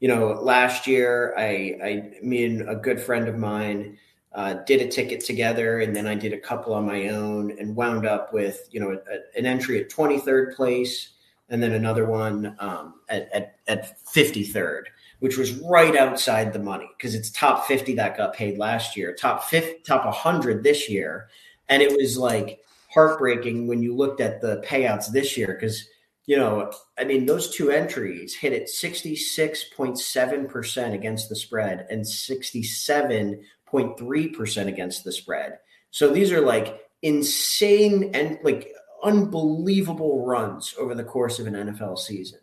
[0.00, 3.98] you know, last year I, I me and a good friend of mine
[4.32, 7.74] uh, did a ticket together, and then I did a couple on my own, and
[7.74, 11.10] wound up with you know a, an entry at 23rd place,
[11.48, 14.84] and then another one um, at, at at 53rd
[15.20, 19.14] which was right outside the money because it's top 50 that got paid last year,
[19.14, 21.28] top 50, top 100 this year.
[21.68, 22.60] And it was like
[22.92, 25.88] heartbreaking when you looked at the payouts this year because,
[26.26, 34.66] you know, I mean, those two entries hit at 66.7% against the spread and 67.3%
[34.66, 35.58] against the spread.
[35.90, 38.72] So these are like insane and like
[39.04, 42.40] unbelievable runs over the course of an NFL season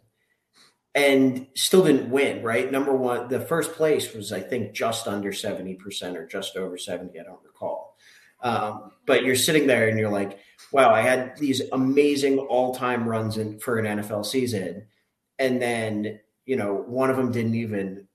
[0.95, 2.71] and still didn't win, right?
[2.71, 7.19] Number one, the first place was, I think, just under 70% or just over 70.
[7.19, 7.97] I don't recall.
[8.41, 10.39] Um, but you're sitting there and you're like,
[10.74, 14.86] wow, I had these amazing all time runs in, for an NFL season.
[15.39, 18.07] And then, you know, one of them didn't even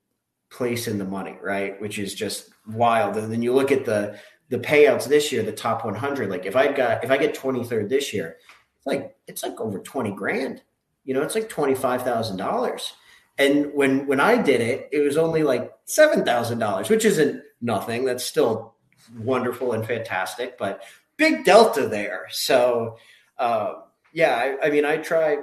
[0.51, 1.81] place in the money, right?
[1.81, 3.17] Which is just wild.
[3.17, 4.19] And then you look at the,
[4.51, 7.89] the payouts this year, the top 100, like if I got, if I get 23rd
[7.89, 8.37] this year,
[8.77, 10.63] it's like, it's like over 20 grand
[11.09, 12.93] you know, it's like twenty five thousand dollars.
[13.39, 17.43] And when when I did it, it was only like seven thousand dollars, which isn't
[17.63, 18.05] nothing.
[18.05, 18.75] That's still
[19.19, 20.83] wonderful and fantastic, but
[21.19, 22.27] big delta there.
[22.31, 22.97] So
[23.39, 23.75] uh,
[24.15, 25.39] yeah, I, I, mean, I try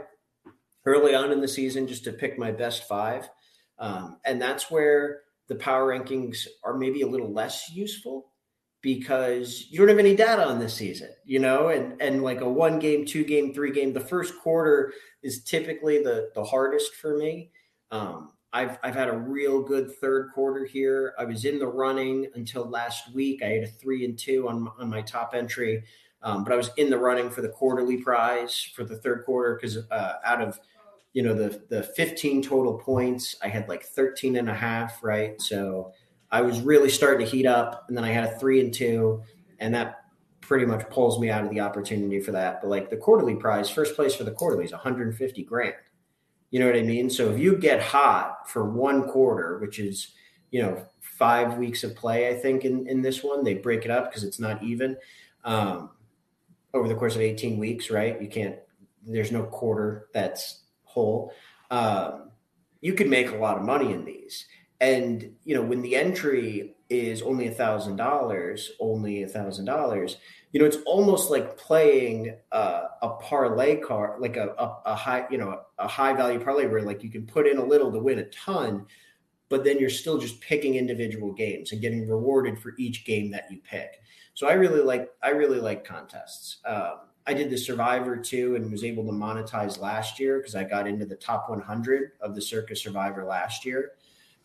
[0.86, 3.30] early on in the season just to pick my best five,
[3.78, 8.32] um, and that's where the power rankings are maybe a little less useful
[8.82, 12.50] because you don't have any data on this season, you know, and and like a
[12.50, 17.18] one game, two game, three game, the first quarter is typically the the hardest for
[17.18, 17.52] me.
[17.92, 21.14] Um, I've I've had a real good third quarter here.
[21.20, 23.44] I was in the running until last week.
[23.44, 25.84] I had a three and two on on my top entry,
[26.24, 29.56] um, but I was in the running for the quarterly prize for the third quarter
[29.56, 30.58] because uh, out of
[31.12, 35.40] you know the the 15 total points, I had like 13 and a half, right?
[35.42, 35.92] So
[36.32, 39.22] I was really starting to heat up, and then I had a three and two,
[39.60, 39.98] and that
[40.40, 42.62] pretty much pulls me out of the opportunity for that.
[42.62, 45.74] But like the quarterly prize, first place for the quarterly is 150 grand.
[46.52, 47.10] You know what I mean?
[47.10, 50.14] So if you get hot for one quarter, which is
[50.52, 53.92] you know five weeks of play, I think in in this one they break it
[53.92, 54.98] up because it's not even
[55.44, 55.92] um,
[56.74, 58.22] over the course of 18 weeks, right?
[58.22, 58.58] You can't.
[59.06, 61.32] There's no quarter that's whole.
[61.70, 62.32] Um,
[62.82, 64.46] you could make a lot of money in these
[64.82, 70.18] and you know when the entry is only a thousand dollars only a thousand dollars
[70.56, 75.26] you know it's almost like playing uh, a parlay card like a, a, a, high
[75.30, 78.00] you know a high value parlay where like you can put in a little to
[78.00, 78.86] win a ton
[79.50, 83.52] but then you're still just picking individual games and getting rewarded for each game that
[83.52, 84.00] you pick.
[84.34, 86.60] So i really like i really like contests.
[86.66, 90.64] Um, i did the survivor too and was able to monetize last year because i
[90.64, 93.92] got into the top 100 of the Circa survivor last year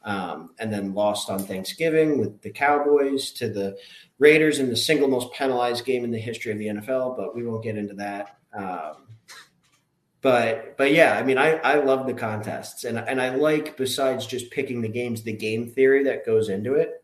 [0.02, 3.76] um, and then lost on Thanksgiving with the Cowboys to the
[4.18, 7.16] Raiders in the single most penalized game in the history of the NFL.
[7.16, 8.36] But we won't get into that.
[8.52, 9.08] Um,
[10.22, 14.26] but but yeah, I mean, I I love the contests, and and I like besides
[14.26, 17.02] just picking the games, the game theory that goes into it.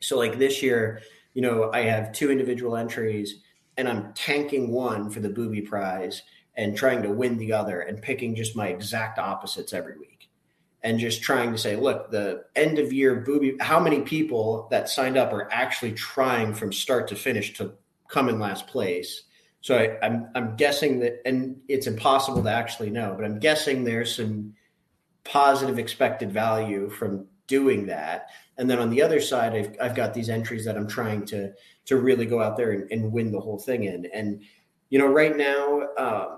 [0.00, 1.00] So like this year,
[1.34, 3.40] you know, I have two individual entries,
[3.76, 6.22] and I'm tanking one for the booby prize
[6.54, 10.15] and trying to win the other, and picking just my exact opposites every week
[10.86, 14.88] and just trying to say, look, the end of year booby, how many people that
[14.88, 17.72] signed up are actually trying from start to finish to
[18.08, 19.24] come in last place?
[19.62, 23.82] So I, I'm I'm guessing that, and it's impossible to actually know, but I'm guessing
[23.82, 24.54] there's some
[25.24, 28.28] positive expected value from doing that.
[28.56, 31.52] And then on the other side, I've, I've got these entries that I'm trying to
[31.86, 34.06] to really go out there and, and win the whole thing in.
[34.14, 34.40] And
[34.90, 36.35] you know, right now, um,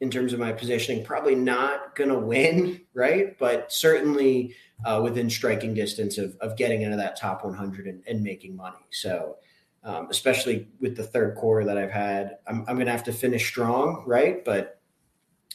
[0.00, 1.04] in terms of my positioning.
[1.04, 3.38] Probably not going to win, right?
[3.38, 8.22] But certainly uh, within striking distance of, of getting into that top 100 and, and
[8.22, 8.84] making money.
[8.90, 9.36] So,
[9.84, 13.12] um, especially with the third quarter that I've had, I'm, I'm going to have to
[13.12, 14.44] finish strong, right?
[14.44, 14.80] But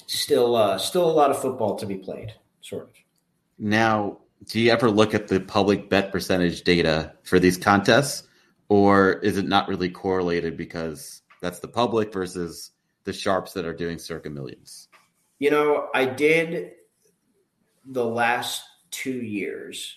[0.07, 2.89] still, uh, still a lot of football to be played, sort of.
[3.59, 8.27] Now, do you ever look at the public bet percentage data for these contests,
[8.69, 12.70] or is it not really correlated because that's the public versus
[13.03, 14.89] the sharps that are doing Circa Millions?
[15.39, 16.73] You know, I did
[17.85, 19.95] the last two years.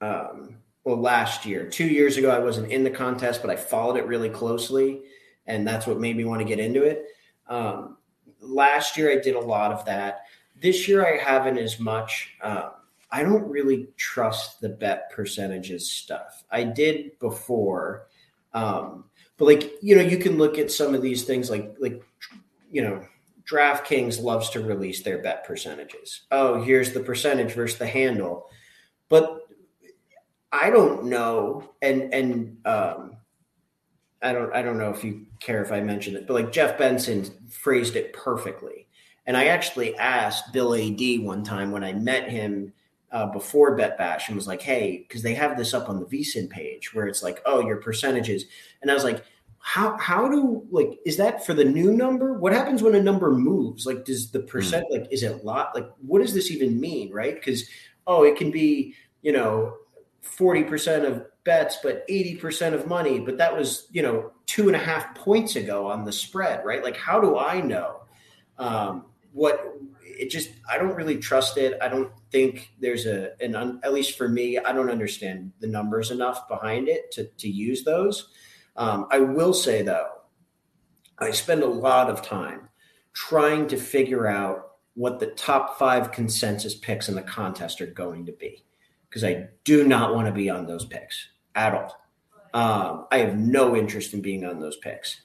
[0.00, 3.96] Um, well, last year, two years ago, I wasn't in the contest, but I followed
[3.96, 5.02] it really closely,
[5.46, 7.06] and that's what made me want to get into it.
[7.48, 7.96] Um,
[8.40, 10.26] last year, I did a lot of that.
[10.60, 12.34] This year, I haven't as much.
[12.40, 12.70] Um,
[13.10, 16.44] I don't really trust the bet percentages stuff.
[16.50, 18.06] I did before,
[18.52, 19.04] um,
[19.36, 22.02] but like you know, you can look at some of these things like like
[22.70, 23.04] you know
[23.50, 26.22] DraftKings loves to release their bet percentages.
[26.30, 28.48] Oh, here's the percentage versus the handle.
[29.08, 29.40] But
[30.50, 33.16] I don't know, and and um,
[34.22, 36.78] I don't I don't know if you care if I mention it, but like Jeff
[36.78, 38.88] Benson phrased it perfectly.
[39.26, 42.72] And I actually asked Bill Adee one time when I met him
[43.12, 46.06] uh, before Bet Bash and was like, "Hey," because they have this up on the
[46.06, 48.44] VSiN page where it's like, "Oh, your percentages,"
[48.82, 49.24] and I was like
[49.66, 52.34] how how do like is that for the new number?
[52.34, 53.84] What happens when a number moves?
[53.84, 55.00] Like does the percent mm.
[55.00, 55.74] like is it lot?
[55.74, 57.34] Like what does this even mean right?
[57.34, 57.68] Because
[58.06, 59.74] oh it can be you know
[60.22, 63.18] 40% of bets but 80% of money.
[63.18, 66.84] But that was you know two and a half points ago on the spread right?
[66.84, 68.02] Like how do i know
[68.58, 69.76] um, what
[70.08, 73.92] it just i don't really trust it i don't think there's a an un, at
[73.92, 78.28] least for me i don't understand the numbers enough behind it to to use those
[78.76, 80.08] um, I will say though,
[81.18, 82.68] I spend a lot of time
[83.14, 88.26] trying to figure out what the top five consensus picks in the contest are going
[88.26, 88.64] to be
[89.08, 91.96] because I do not want to be on those picks at all.
[92.52, 95.20] Um, I have no interest in being on those picks.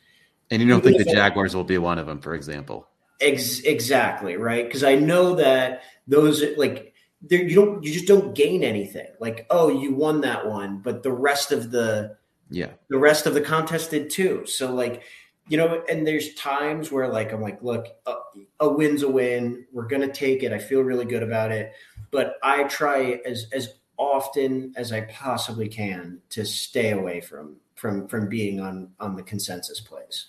[0.50, 2.88] And you don't think the Jaguars will be one of them, for example?
[3.22, 8.34] Ex- exactly right, because I know that those like there you don't you just don't
[8.34, 9.08] gain anything.
[9.20, 12.18] Like oh, you won that one, but the rest of the
[12.52, 12.72] yeah.
[12.90, 14.46] The rest of the contest did too.
[14.46, 15.04] So like,
[15.48, 18.16] you know, and there's times where like I'm like, look, a,
[18.60, 19.66] a win's a win.
[19.72, 20.52] We're gonna take it.
[20.52, 21.72] I feel really good about it.
[22.12, 28.08] But I try as as often as I possibly can to stay away from from
[28.08, 30.28] from being on on the consensus plays.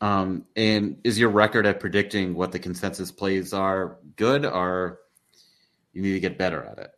[0.00, 5.00] Um, and is your record at predicting what the consensus plays are good, or
[5.92, 6.90] you need to get better at it?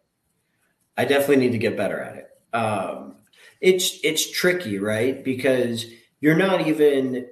[0.96, 3.16] I definitely need to get better at it um,
[3.60, 5.22] it's it's tricky, right?
[5.22, 5.86] Because
[6.20, 7.26] you're not even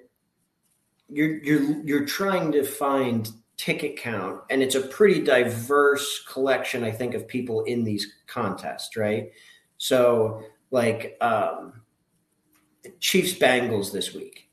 [1.09, 6.91] you're you're you're trying to find ticket count, and it's a pretty diverse collection, I
[6.91, 9.33] think, of people in these contests, right?
[9.79, 11.83] So, like um,
[13.01, 14.48] Chiefs Bengals this week.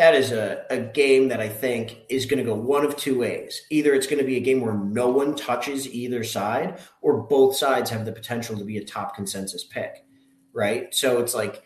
[0.00, 3.18] That is a, a game that I think is going to go one of two
[3.18, 3.60] ways.
[3.68, 7.54] Either it's going to be a game where no one touches either side, or both
[7.54, 10.06] sides have the potential to be a top consensus pick,
[10.54, 10.94] right?
[10.94, 11.62] So it's like,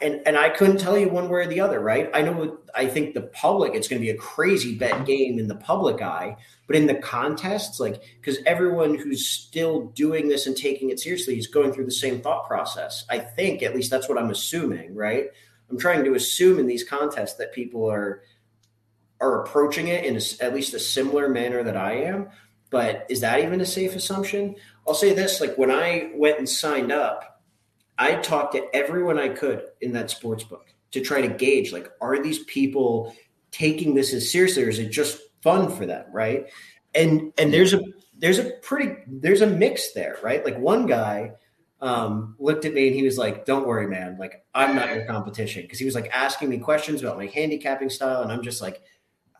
[0.00, 2.10] and and I couldn't tell you one way or the other, right?
[2.12, 5.46] I know I think the public it's going to be a crazy bet game in
[5.46, 10.56] the public eye, but in the contests, like because everyone who's still doing this and
[10.56, 13.04] taking it seriously is going through the same thought process.
[13.08, 15.26] I think at least that's what I'm assuming, right?
[15.72, 18.22] I'm trying to assume in these contests that people are
[19.20, 22.28] are approaching it in a, at least a similar manner that I am.
[22.70, 24.56] But is that even a safe assumption?
[24.86, 27.42] I'll say this: like when I went and signed up,
[27.98, 31.90] I talked to everyone I could in that sports book to try to gauge like,
[32.00, 33.14] are these people
[33.50, 36.46] taking this as seriously, or is it just fun for them, right?
[36.94, 37.80] And and there's a
[38.18, 40.44] there's a pretty there's a mix there, right?
[40.44, 41.32] Like one guy
[41.82, 44.16] um, looked at me and he was like, "Don't worry, man.
[44.18, 47.90] Like I'm not your competition." Because he was like asking me questions about my handicapping
[47.90, 48.82] style, and I'm just like,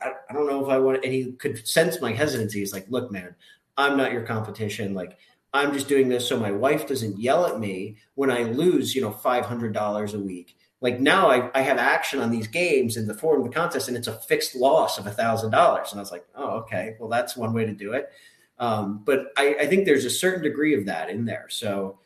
[0.02, 1.04] I, I don't know if I want.
[1.04, 2.58] And he could sense my hesitancy.
[2.58, 3.36] He's like, "Look, man,
[3.76, 4.92] I'm not your competition.
[4.92, 5.18] Like
[5.54, 9.02] I'm just doing this so my wife doesn't yell at me when I lose, you
[9.02, 12.96] know, five hundred dollars a week." Like now, I, I have action on these games
[12.96, 15.92] in the form of the contest, and it's a fixed loss of a thousand dollars.
[15.92, 16.96] And I was like, "Oh, okay.
[16.98, 18.10] Well, that's one way to do it."
[18.58, 21.46] Um, but I, I think there's a certain degree of that in there.
[21.48, 22.00] So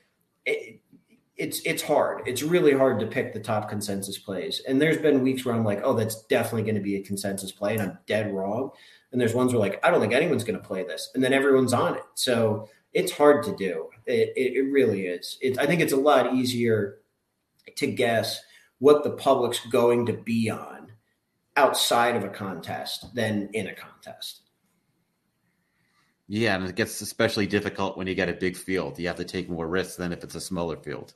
[0.46, 0.80] it,
[1.36, 2.22] it's it's hard.
[2.26, 4.62] It's really hard to pick the top consensus plays.
[4.66, 7.52] And there's been weeks where I'm like, oh, that's definitely going to be a consensus
[7.52, 8.70] play, and I'm dead wrong.
[9.12, 11.32] And there's ones where like, I don't think anyone's going to play this, and then
[11.32, 12.04] everyone's on it.
[12.14, 13.90] So it's hard to do.
[14.06, 15.36] It, it, it really is.
[15.42, 16.98] It, I think it's a lot easier
[17.76, 18.40] to guess
[18.78, 20.92] what the public's going to be on
[21.56, 24.42] outside of a contest than in a contest.
[26.28, 28.98] Yeah, and it gets especially difficult when you get a big field.
[28.98, 31.14] You have to take more risks than if it's a smaller field.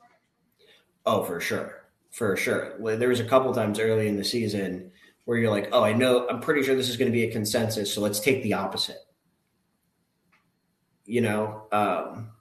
[1.05, 1.83] Oh, for sure.
[2.11, 2.77] For sure.
[2.97, 4.91] There was a couple times early in the season
[5.25, 7.31] where you're like, oh, I know, I'm pretty sure this is going to be a
[7.31, 7.93] consensus.
[7.93, 8.99] So let's take the opposite.
[11.05, 12.31] You know, um,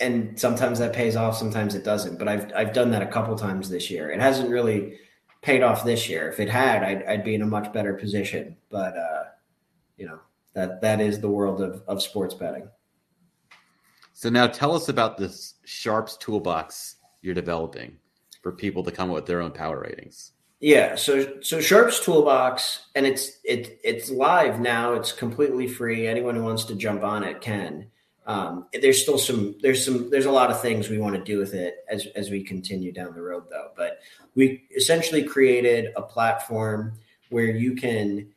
[0.00, 2.18] and sometimes that pays off, sometimes it doesn't.
[2.18, 4.10] But I've I've done that a couple times this year.
[4.10, 4.98] It hasn't really
[5.40, 6.28] paid off this year.
[6.28, 8.56] If it had, I'd, I'd be in a much better position.
[8.68, 9.24] But uh,
[9.96, 10.18] you know
[10.56, 12.68] that that is the world of of sports betting.
[14.12, 17.98] So now tell us about this Sharps toolbox you're developing
[18.42, 20.32] for people to come up with their own power ratings.
[20.60, 24.94] Yeah, so so Sharps Toolbox, and it's it it's live now.
[24.94, 26.06] It's completely free.
[26.06, 27.88] Anyone who wants to jump on it can.
[28.26, 31.38] Um, there's still some there's some there's a lot of things we want to do
[31.38, 33.72] with it as as we continue down the road though.
[33.76, 33.98] But
[34.34, 36.94] we essentially created a platform
[37.28, 38.32] where you can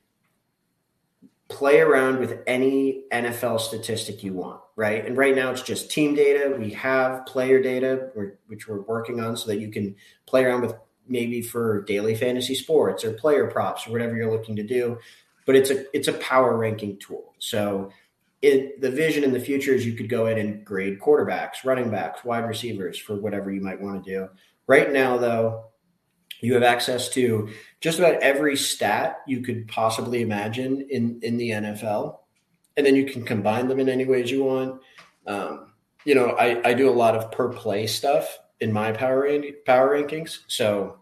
[1.49, 5.05] play around with any NFL statistic you want, right?
[5.05, 6.55] And right now it's just team data.
[6.57, 8.11] We have player data,
[8.47, 9.95] which we're working on, so that you can
[10.27, 10.75] play around with
[11.07, 14.99] maybe for daily fantasy sports or player props or whatever you're looking to do.
[15.45, 17.33] But it's a it's a power ranking tool.
[17.39, 17.91] So
[18.41, 21.89] it, the vision in the future is you could go in and grade quarterbacks, running
[21.89, 24.29] backs, wide receivers for whatever you might want to do.
[24.67, 25.68] Right now, though,
[26.41, 27.49] you have access to
[27.81, 32.19] just about every stat you could possibly imagine in in the NFL,
[32.77, 34.81] and then you can combine them in any ways you want.
[35.27, 35.73] Um,
[36.05, 39.27] you know, I, I do a lot of per play stuff in my power
[39.65, 40.39] power rankings.
[40.47, 40.99] So,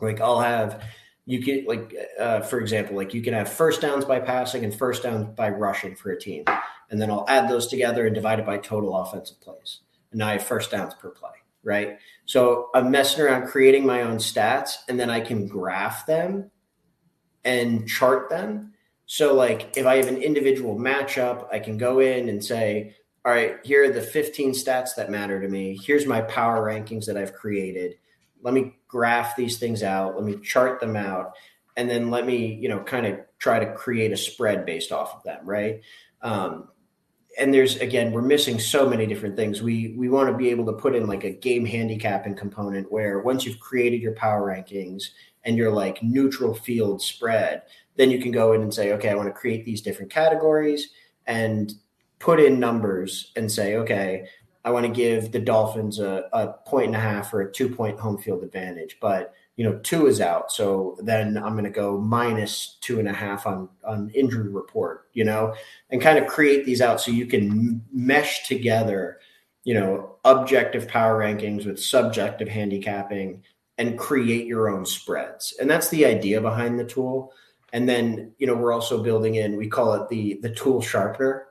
[0.00, 0.82] like, I'll have
[1.26, 4.74] you can like uh, for example, like you can have first downs by passing and
[4.74, 6.44] first downs by rushing for a team,
[6.90, 9.80] and then I'll add those together and divide it by total offensive plays.
[10.10, 11.30] And now I have first downs per play
[11.64, 11.98] right?
[12.26, 16.50] So I'm messing around creating my own stats and then I can graph them
[17.44, 18.72] and chart them.
[19.06, 23.32] So, like, if I have an individual matchup, I can go in and say, all
[23.32, 25.78] right, here are the 15 stats that matter to me.
[25.82, 27.96] Here's my power rankings that I've created.
[28.42, 30.14] Let me graph these things out.
[30.14, 31.32] Let me chart them out.
[31.76, 35.14] And then let me, you know, kind of try to create a spread based off
[35.14, 35.80] of them, right?
[36.22, 36.68] Um,
[37.38, 39.62] and there's again we're missing so many different things.
[39.62, 43.20] We we want to be able to put in like a game handicapping component where
[43.20, 45.10] once you've created your power rankings
[45.44, 47.62] and your like neutral field spread
[47.96, 50.90] then you can go in and say okay i want to create these different categories
[51.26, 51.74] and
[52.18, 54.26] put in numbers and say okay
[54.64, 57.68] i want to give the dolphins a, a point and a half or a two
[57.68, 58.96] point home field advantage.
[59.00, 60.50] But you know, two is out.
[60.50, 65.08] So then I'm going to go minus two and a half on, on injury report,
[65.12, 65.54] you know,
[65.90, 69.20] and kind of create these out so you can mesh together,
[69.62, 73.42] you know, objective power rankings with subjective handicapping
[73.78, 75.54] and create your own spreads.
[75.60, 77.32] And that's the idea behind the tool.
[77.72, 81.46] And then, you know, we're also building in, we call it the, the tool sharpener,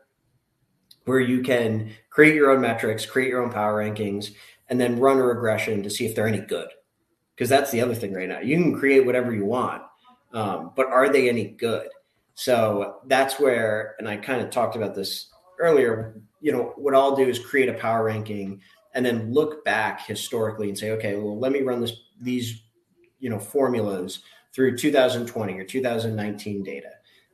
[1.06, 4.32] where you can create your own metrics, create your own power rankings,
[4.70, 6.70] and then run a regression to see if they're any good
[7.36, 8.40] because that's the other thing right now.
[8.40, 9.82] You can create whatever you want,
[10.34, 11.90] um, but are they any good?
[12.36, 15.28] So that's where, and I kind of talked about this
[15.60, 16.22] earlier.
[16.42, 18.62] You know, what I'll do is create a power ranking
[18.94, 22.62] and then look back historically and say, okay, well, let me run this these
[23.20, 24.20] you know formulas
[24.54, 26.90] through 2020 or 2019 data,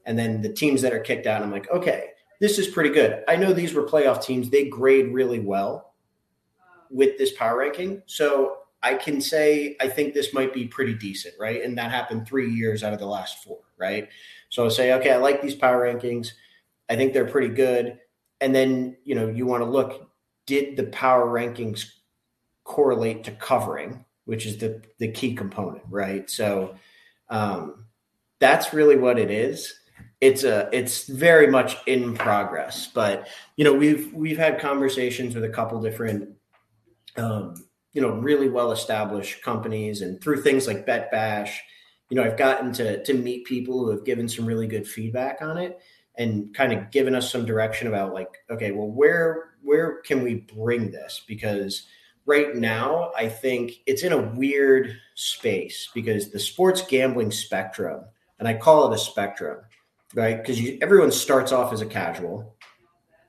[0.06, 1.42] and then the teams that are kicked out.
[1.42, 3.24] I'm like, okay, this is pretty good.
[3.28, 5.94] I know these were playoff teams; they grade really well
[6.90, 8.02] with this power ranking.
[8.06, 11.64] So I can say I think this might be pretty decent, right?
[11.64, 14.08] And that happened three years out of the last four, right?
[14.50, 16.32] So I say, okay, I like these power rankings.
[16.90, 18.00] I think they're pretty good.
[18.42, 20.10] And then, you know, you want to look,
[20.46, 21.86] did the power rankings
[22.64, 26.30] correlate to covering, which is the the key component, right?
[26.30, 26.76] So
[27.30, 27.86] um,
[28.40, 29.74] that's really what it is.
[30.22, 35.44] It's a it's very much in progress, but you know we've we've had conversations with
[35.44, 36.30] a couple different
[37.18, 37.56] um,
[37.94, 41.62] you know really well established companies and through things like Bet Bash
[42.10, 45.42] you know i've gotten to to meet people who have given some really good feedback
[45.42, 45.80] on it
[46.18, 50.36] and kind of given us some direction about like okay well where where can we
[50.36, 51.24] bring this?
[51.28, 51.86] Because
[52.26, 58.04] right now i think it's in a weird space because the sports gambling spectrum
[58.38, 59.58] and i call it a spectrum
[60.14, 60.38] right?
[60.38, 62.56] Because everyone starts off as a casual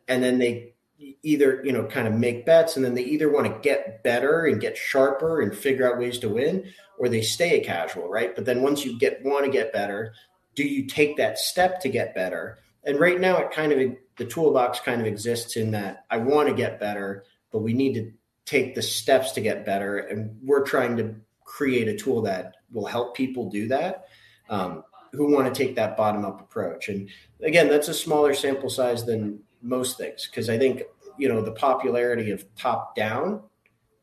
[0.08, 0.74] and then they
[1.22, 4.46] either you know kind of make bets and then they either want to get better
[4.46, 6.64] and get sharper and figure out ways to win
[6.98, 10.14] or they stay a casual right but then once you get want to get better
[10.54, 14.24] do you take that step to get better and right now it kind of the
[14.24, 18.10] toolbox kind of exists in that i want to get better but we need to
[18.46, 21.14] take the steps to get better and we're trying to
[21.44, 24.06] create a tool that will help people do that
[24.48, 26.88] um, who want to take that bottom up approach.
[26.88, 27.08] And
[27.42, 30.82] again, that's a smaller sample size than most things because I think
[31.20, 33.42] you know the popularity of top down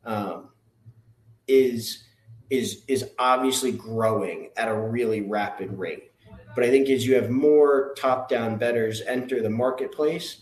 [0.05, 0.49] um,
[1.47, 2.03] is
[2.49, 6.11] is is obviously growing at a really rapid rate.
[6.55, 10.37] But I think as you have more top down betters enter the marketplace,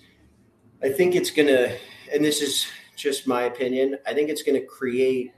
[0.82, 1.78] I think it's going to,
[2.13, 5.34] and this is just my opinion, I think it's going to create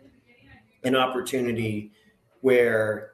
[0.83, 1.93] an opportunity
[2.41, 3.13] where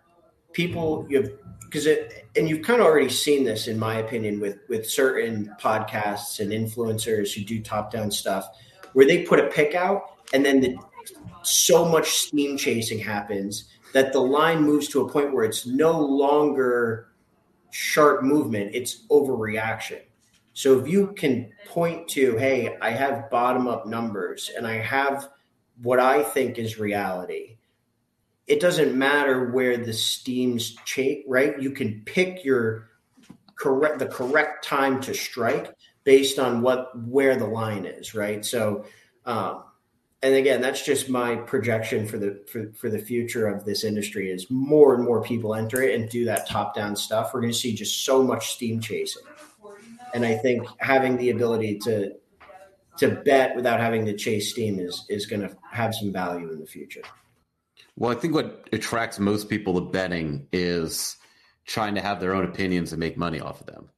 [0.54, 1.32] people you have
[1.74, 5.52] because it and you've kind of already seen this in my opinion with with certain
[5.60, 8.48] podcasts and influencers who do top down stuff
[8.94, 10.78] where they put a pick out and then the
[11.42, 16.00] so much steam chasing happens that the line moves to a point where it's no
[16.00, 17.10] longer
[17.72, 20.00] sharp movement it's overreaction.
[20.54, 25.30] So if you can point to hey i have bottom up numbers and i have
[25.82, 27.53] what i think is reality
[28.48, 31.60] it doesn't matter where the steam's chase, right?
[31.62, 32.90] You can pick your
[33.56, 35.74] correct the correct time to strike
[36.04, 38.46] based on what where the line is, right?
[38.46, 38.86] So,
[39.26, 39.64] um,
[40.22, 44.30] and again, that's just my projection for the for, for the future of this industry.
[44.30, 47.34] Is more and more people enter it and do that top down stuff.
[47.34, 49.24] We're going to see just so much steam chasing,
[50.14, 52.14] and I think having the ability to
[52.98, 56.60] to bet without having to chase steam is is going to have some value in
[56.60, 57.04] the future.
[57.96, 61.16] Well, I think what attracts most people to betting is
[61.66, 63.90] trying to have their own opinions and make money off of them.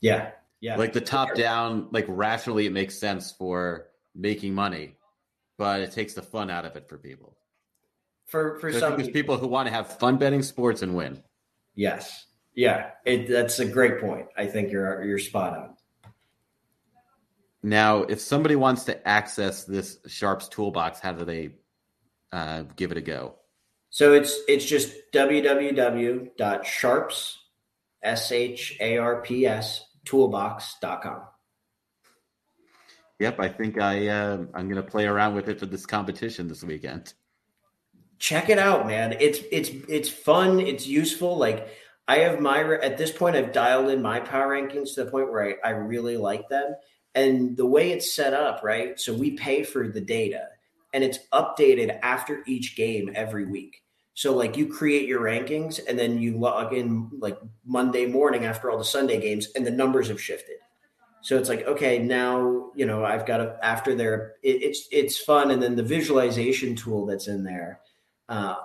[0.00, 0.30] Yeah.
[0.60, 0.76] Yeah.
[0.76, 4.96] Like the top down, like rationally, it makes sense for making money,
[5.56, 7.36] but it takes the fun out of it for people.
[8.26, 11.22] For for some there's people who want to have fun betting sports and win.
[11.74, 12.26] Yes.
[12.54, 12.90] Yeah.
[13.06, 14.26] It, that's a great point.
[14.36, 15.74] I think you're you're spot on.
[17.62, 21.50] Now, if somebody wants to access this Sharps toolbox, how do they
[22.32, 23.36] uh, give it a go?
[23.90, 26.28] So it's it's just www.sharps
[28.02, 31.22] s h a r p s toolbox.com.
[33.18, 36.46] Yep, I think I uh, I'm going to play around with it for this competition
[36.48, 37.14] this weekend.
[38.18, 39.16] Check it out, man.
[39.18, 40.60] It's it's it's fun.
[40.60, 41.36] It's useful.
[41.36, 41.68] Like
[42.06, 45.30] I have my at this point, I've dialed in my power rankings to the point
[45.30, 46.74] where I, I really like them.
[47.14, 49.00] And the way it's set up, right?
[49.00, 50.48] So we pay for the data
[50.92, 53.82] and it's updated after each game every week.
[54.14, 58.70] So like you create your rankings and then you log in like Monday morning after
[58.70, 60.56] all the Sunday games and the numbers have shifted.
[61.20, 65.18] So it's like okay now you know I've got to after there it, it's it's
[65.18, 67.80] fun and then the visualization tool that's in there
[68.28, 68.56] uh,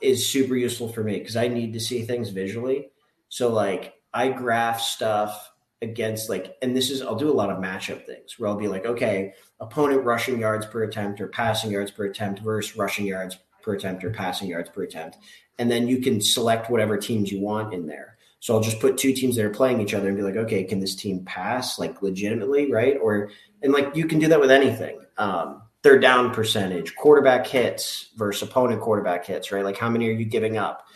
[0.00, 2.90] is super useful for me because I need to see things visually.
[3.28, 5.47] So like I graph stuff
[5.80, 8.68] against like and this is I'll do a lot of matchup things where I'll be
[8.68, 13.38] like okay opponent rushing yards per attempt or passing yards per attempt versus rushing yards
[13.62, 15.18] per attempt or passing yards per attempt.
[15.58, 18.16] And then you can select whatever teams you want in there.
[18.40, 20.62] So I'll just put two teams that are playing each other and be like, okay,
[20.62, 22.96] can this team pass like legitimately, right?
[23.02, 23.30] Or
[23.62, 25.00] and like you can do that with anything.
[25.16, 29.64] Um, third down percentage, quarterback hits versus opponent quarterback hits, right?
[29.64, 30.86] Like how many are you giving up?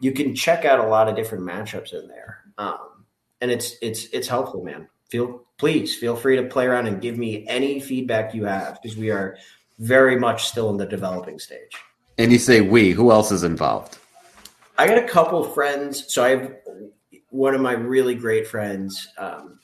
[0.00, 2.99] You can check out a lot of different matchups in there, um,
[3.40, 7.18] and it's it's it's helpful, man feel please feel free to play around and give
[7.18, 9.36] me any feedback you have because we are
[9.78, 11.72] very much still in the developing stage.
[12.16, 13.98] And you say we, who else is involved?
[14.78, 16.12] I got a couple friends.
[16.12, 16.56] So I have
[17.30, 19.58] one of my really great friends um,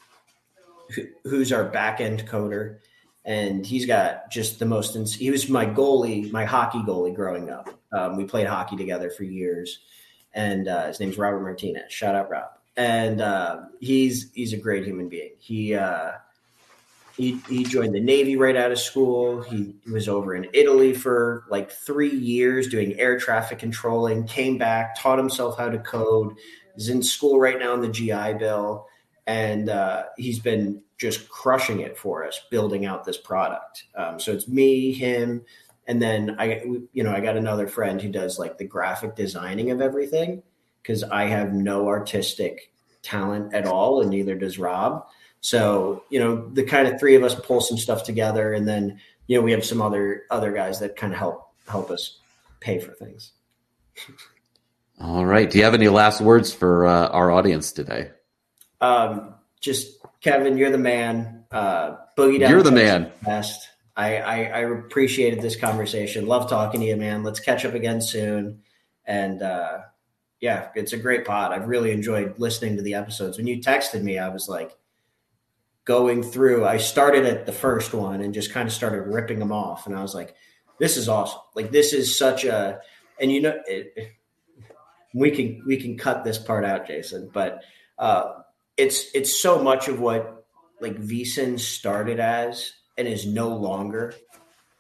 [0.94, 2.78] who, who's our back end coder.
[3.24, 7.50] And he's got just the most, ins- he was my goalie, my hockey goalie growing
[7.50, 7.68] up.
[7.92, 9.80] Um, we played hockey together for years.
[10.32, 11.92] And uh, his name's Robert Martinez.
[11.92, 15.32] Shout out, Rob and uh, he's he's a great human being.
[15.38, 16.12] He uh,
[17.16, 19.42] he he joined the Navy right out of school.
[19.42, 24.26] He was over in Italy for like three years doing air traffic controlling.
[24.26, 26.34] Came back, taught himself how to code.
[26.76, 28.86] Is in school right now in the GI Bill,
[29.26, 33.84] and uh, he's been just crushing it for us, building out this product.
[33.94, 35.42] Um, so it's me, him,
[35.86, 36.62] and then I,
[36.92, 40.42] you know, I got another friend who does like the graphic designing of everything
[40.87, 42.70] because I have no artistic
[43.03, 45.05] talent at all, and neither does Rob.
[45.41, 49.01] So, you know, the kind of three of us pull some stuff together, and then
[49.26, 52.18] you know we have some other other guys that kind of help help us
[52.61, 53.32] pay for things.
[55.01, 55.51] All right.
[55.51, 58.11] Do you have any last words for uh, our audience today?
[58.80, 61.45] Um, just Kevin, you're the man.
[61.51, 62.51] Uh, Boogie down.
[62.51, 63.12] You're the man.
[63.22, 63.68] Best.
[63.97, 66.26] I, I, I appreciated this conversation.
[66.26, 67.22] Love talking to you, man.
[67.22, 68.62] Let's catch up again soon.
[69.05, 69.78] And uh,
[70.41, 71.53] yeah, it's a great pod.
[71.53, 73.39] I've really enjoyed listening to the episodes.
[73.39, 74.76] When you texted me, I was like
[75.84, 76.66] going through.
[76.66, 79.97] I started at the first one and just kind of started ripping them off, and
[79.97, 80.34] I was like,
[80.78, 81.41] "This is awesome!
[81.55, 82.80] Like this is such a."
[83.18, 84.12] And you know, it,
[85.14, 87.30] we can we can cut this part out, Jason.
[87.32, 87.62] But
[87.99, 88.32] uh,
[88.76, 90.47] it's it's so much of what
[90.80, 94.14] like VSiN started as and is no longer.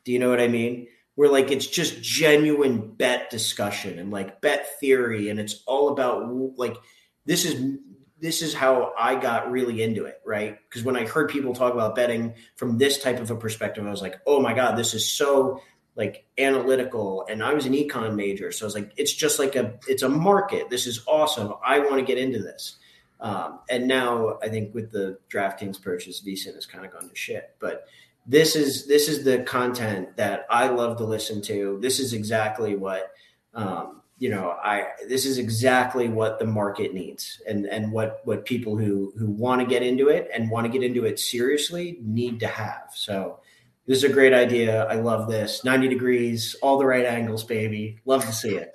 [0.04, 0.88] Do you know what I mean?
[1.16, 6.30] Where like it's just genuine bet discussion and like bet theory, and it's all about
[6.56, 6.76] like
[7.24, 7.78] this is
[8.18, 10.56] this is how I got really into it, right?
[10.68, 13.90] Because when I heard people talk about betting from this type of a perspective, I
[13.90, 15.60] was like, oh my god, this is so
[15.96, 17.26] like analytical.
[17.28, 20.02] And i was an econ major so i was like it's just like a it's
[20.02, 20.70] a market.
[20.70, 21.54] This is awesome.
[21.64, 22.76] I want to get into this.
[23.18, 27.16] Um, and now i think with the DraftKings purchase VSiN has kind of gone to
[27.16, 27.86] shit but
[28.26, 32.76] this is this is the content that i love to listen to this is exactly
[32.76, 33.12] what
[33.54, 38.44] um, you know i this is exactly what the market needs and and what what
[38.44, 41.98] people who who want to get into it and want to get into it seriously
[42.02, 43.38] need to have so
[43.86, 44.84] this is a great idea.
[44.84, 45.64] I love this.
[45.64, 48.00] 90 degrees, all the right angles, baby.
[48.04, 48.74] Love to see it.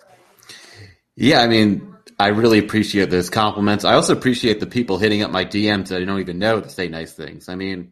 [1.16, 3.84] Yeah, I mean, I really appreciate those compliments.
[3.84, 6.70] I also appreciate the people hitting up my DMs that I don't even know to
[6.70, 7.50] say nice things.
[7.50, 7.92] I mean,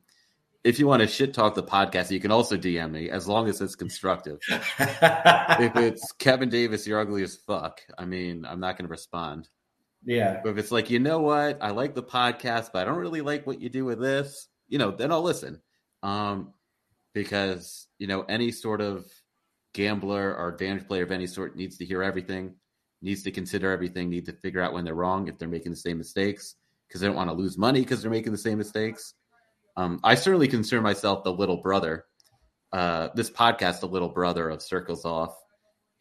[0.64, 3.48] if you want to shit talk the podcast, you can also DM me as long
[3.48, 4.40] as it's constructive.
[4.50, 7.82] if it's Kevin Davis, you're ugly as fuck.
[7.98, 9.50] I mean, I'm not going to respond.
[10.04, 10.42] Yeah.
[10.44, 13.22] But if it's like, you know what, I like the podcast, but I don't really
[13.22, 15.62] like what you do with this, you know, then I'll listen.
[16.04, 16.54] Um,
[17.14, 19.06] because you know any sort of
[19.74, 22.56] gambler or advantage player of any sort needs to hear everything,
[23.02, 25.78] needs to consider everything, need to figure out when they're wrong if they're making the
[25.78, 26.56] same mistakes
[26.88, 29.14] because they don't want to lose money because they're making the same mistakes.
[29.78, 32.06] Um, I certainly consider myself the little brother.
[32.72, 35.36] Uh, this podcast, the little brother of Circles Off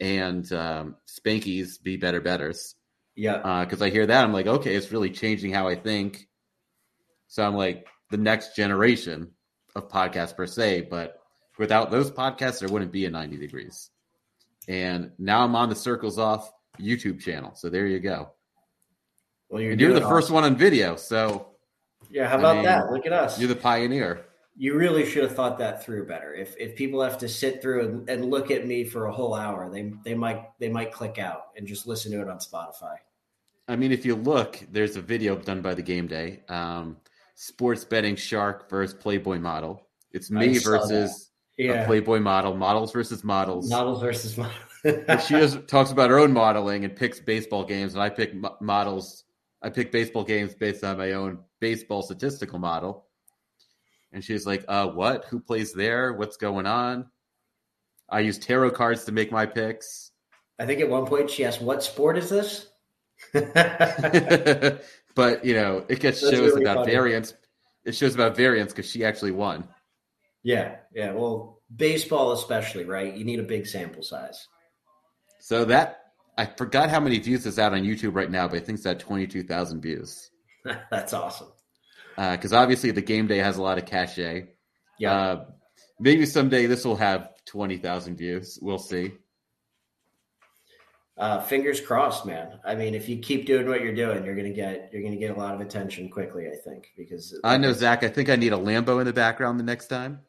[0.01, 2.75] and um, Spanky's Be Better Betters.
[3.17, 3.65] Yeah.
[3.65, 6.29] Because uh, I hear that, I'm like, okay, it's really changing how I think.
[7.29, 9.31] So I'm like, the next generation
[9.75, 11.21] of podcasts per se, but
[11.59, 13.91] without those podcasts, there wouldn't be a 90 degrees.
[14.67, 16.51] And now I'm on the Circles Off
[16.81, 17.55] YouTube channel.
[17.55, 18.31] So there you go.
[19.49, 20.97] Well, you're, you're the first one on video.
[20.97, 21.49] So
[22.11, 22.91] yeah, how about I mean, that?
[22.91, 23.39] Look at us.
[23.39, 24.25] You're the pioneer.
[24.57, 26.35] You really should have thought that through better.
[26.35, 29.35] If if people have to sit through and, and look at me for a whole
[29.35, 32.97] hour, they they might they might click out and just listen to it on Spotify.
[33.69, 36.43] I mean, if you look, there's a video done by the game day.
[36.49, 36.97] Um,
[37.35, 39.87] sports betting shark versus Playboy model.
[40.11, 41.83] It's me versus yeah.
[41.83, 45.27] a Playboy model, models versus models, models versus models.
[45.27, 49.25] she just talks about her own modeling and picks baseball games, and I pick models.
[49.63, 53.07] I pick baseball games based on my own baseball statistical model.
[54.13, 55.27] And she's like, "Uh, what?
[55.27, 56.15] Who plays there?
[56.15, 57.07] What's going on?"
[58.09, 60.13] I use tarot cards to make my picks.
[60.59, 62.69] I think at one point she asked, "What sport is this?"
[63.33, 66.93] but you know, it gets That's shows really about funny.
[66.93, 67.35] variance.
[67.85, 69.69] It shows about variance because she actually won.
[70.43, 71.13] Yeah, yeah.
[71.13, 73.15] Well, baseball especially, right?
[73.15, 74.47] You need a big sample size.
[75.41, 78.61] So that I forgot how many views it's out on YouTube right now, but I
[78.61, 80.31] think it's at twenty two thousand views.
[80.91, 81.49] That's awesome.
[82.17, 84.49] Because uh, obviously the game day has a lot of cachet.
[84.99, 85.13] Yeah.
[85.13, 85.45] Uh,
[86.01, 88.59] maybe someday this will have twenty thousand views.
[88.61, 89.13] We'll see
[91.19, 92.61] uh, fingers crossed, man.
[92.65, 95.37] I mean, if you keep doing what you're doing, you're gonna get you're gonna get
[95.37, 96.47] a lot of attention quickly.
[96.47, 98.05] I think because I know Zach.
[98.05, 100.21] I think I need a Lambo in the background the next time.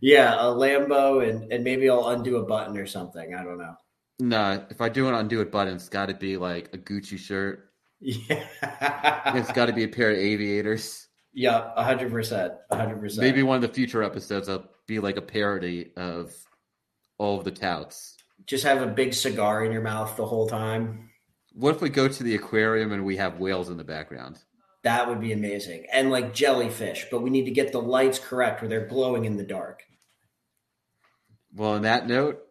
[0.00, 3.34] Yeah, a Lambo, and and maybe I'll undo a button or something.
[3.34, 3.74] I don't know.
[4.20, 7.18] No, if I do an undo it button, it's got to be like a Gucci
[7.18, 7.67] shirt.
[8.00, 8.44] Yeah,
[9.34, 11.08] it's got to be a pair of aviators.
[11.32, 13.26] Yeah, hundred percent, hundred percent.
[13.26, 16.32] Maybe one of the future episodes will be like a parody of
[17.18, 21.10] all of the touts just have a big cigar in your mouth the whole time.
[21.52, 24.38] What if we go to the aquarium and we have whales in the background?
[24.84, 25.86] That would be amazing.
[25.92, 29.36] And like jellyfish, but we need to get the lights correct where they're glowing in
[29.36, 29.82] the dark.
[31.54, 32.42] Well, on that note,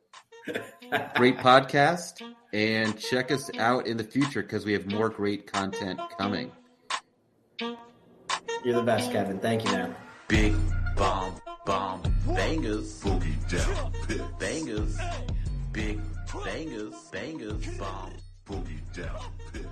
[1.15, 2.21] great podcast.
[2.58, 6.51] And check us out in the future because we have more great content coming.
[7.60, 9.38] You're the best, Kevin.
[9.38, 9.95] Thank you, man.
[10.28, 10.55] Big
[10.95, 13.93] bomb, bomb, bangers, boogie down,
[14.39, 14.97] bangers
[15.78, 16.01] big
[16.43, 18.12] bangers, bangers, bomb,
[18.47, 19.22] boogie down,
[19.53, 19.68] pit.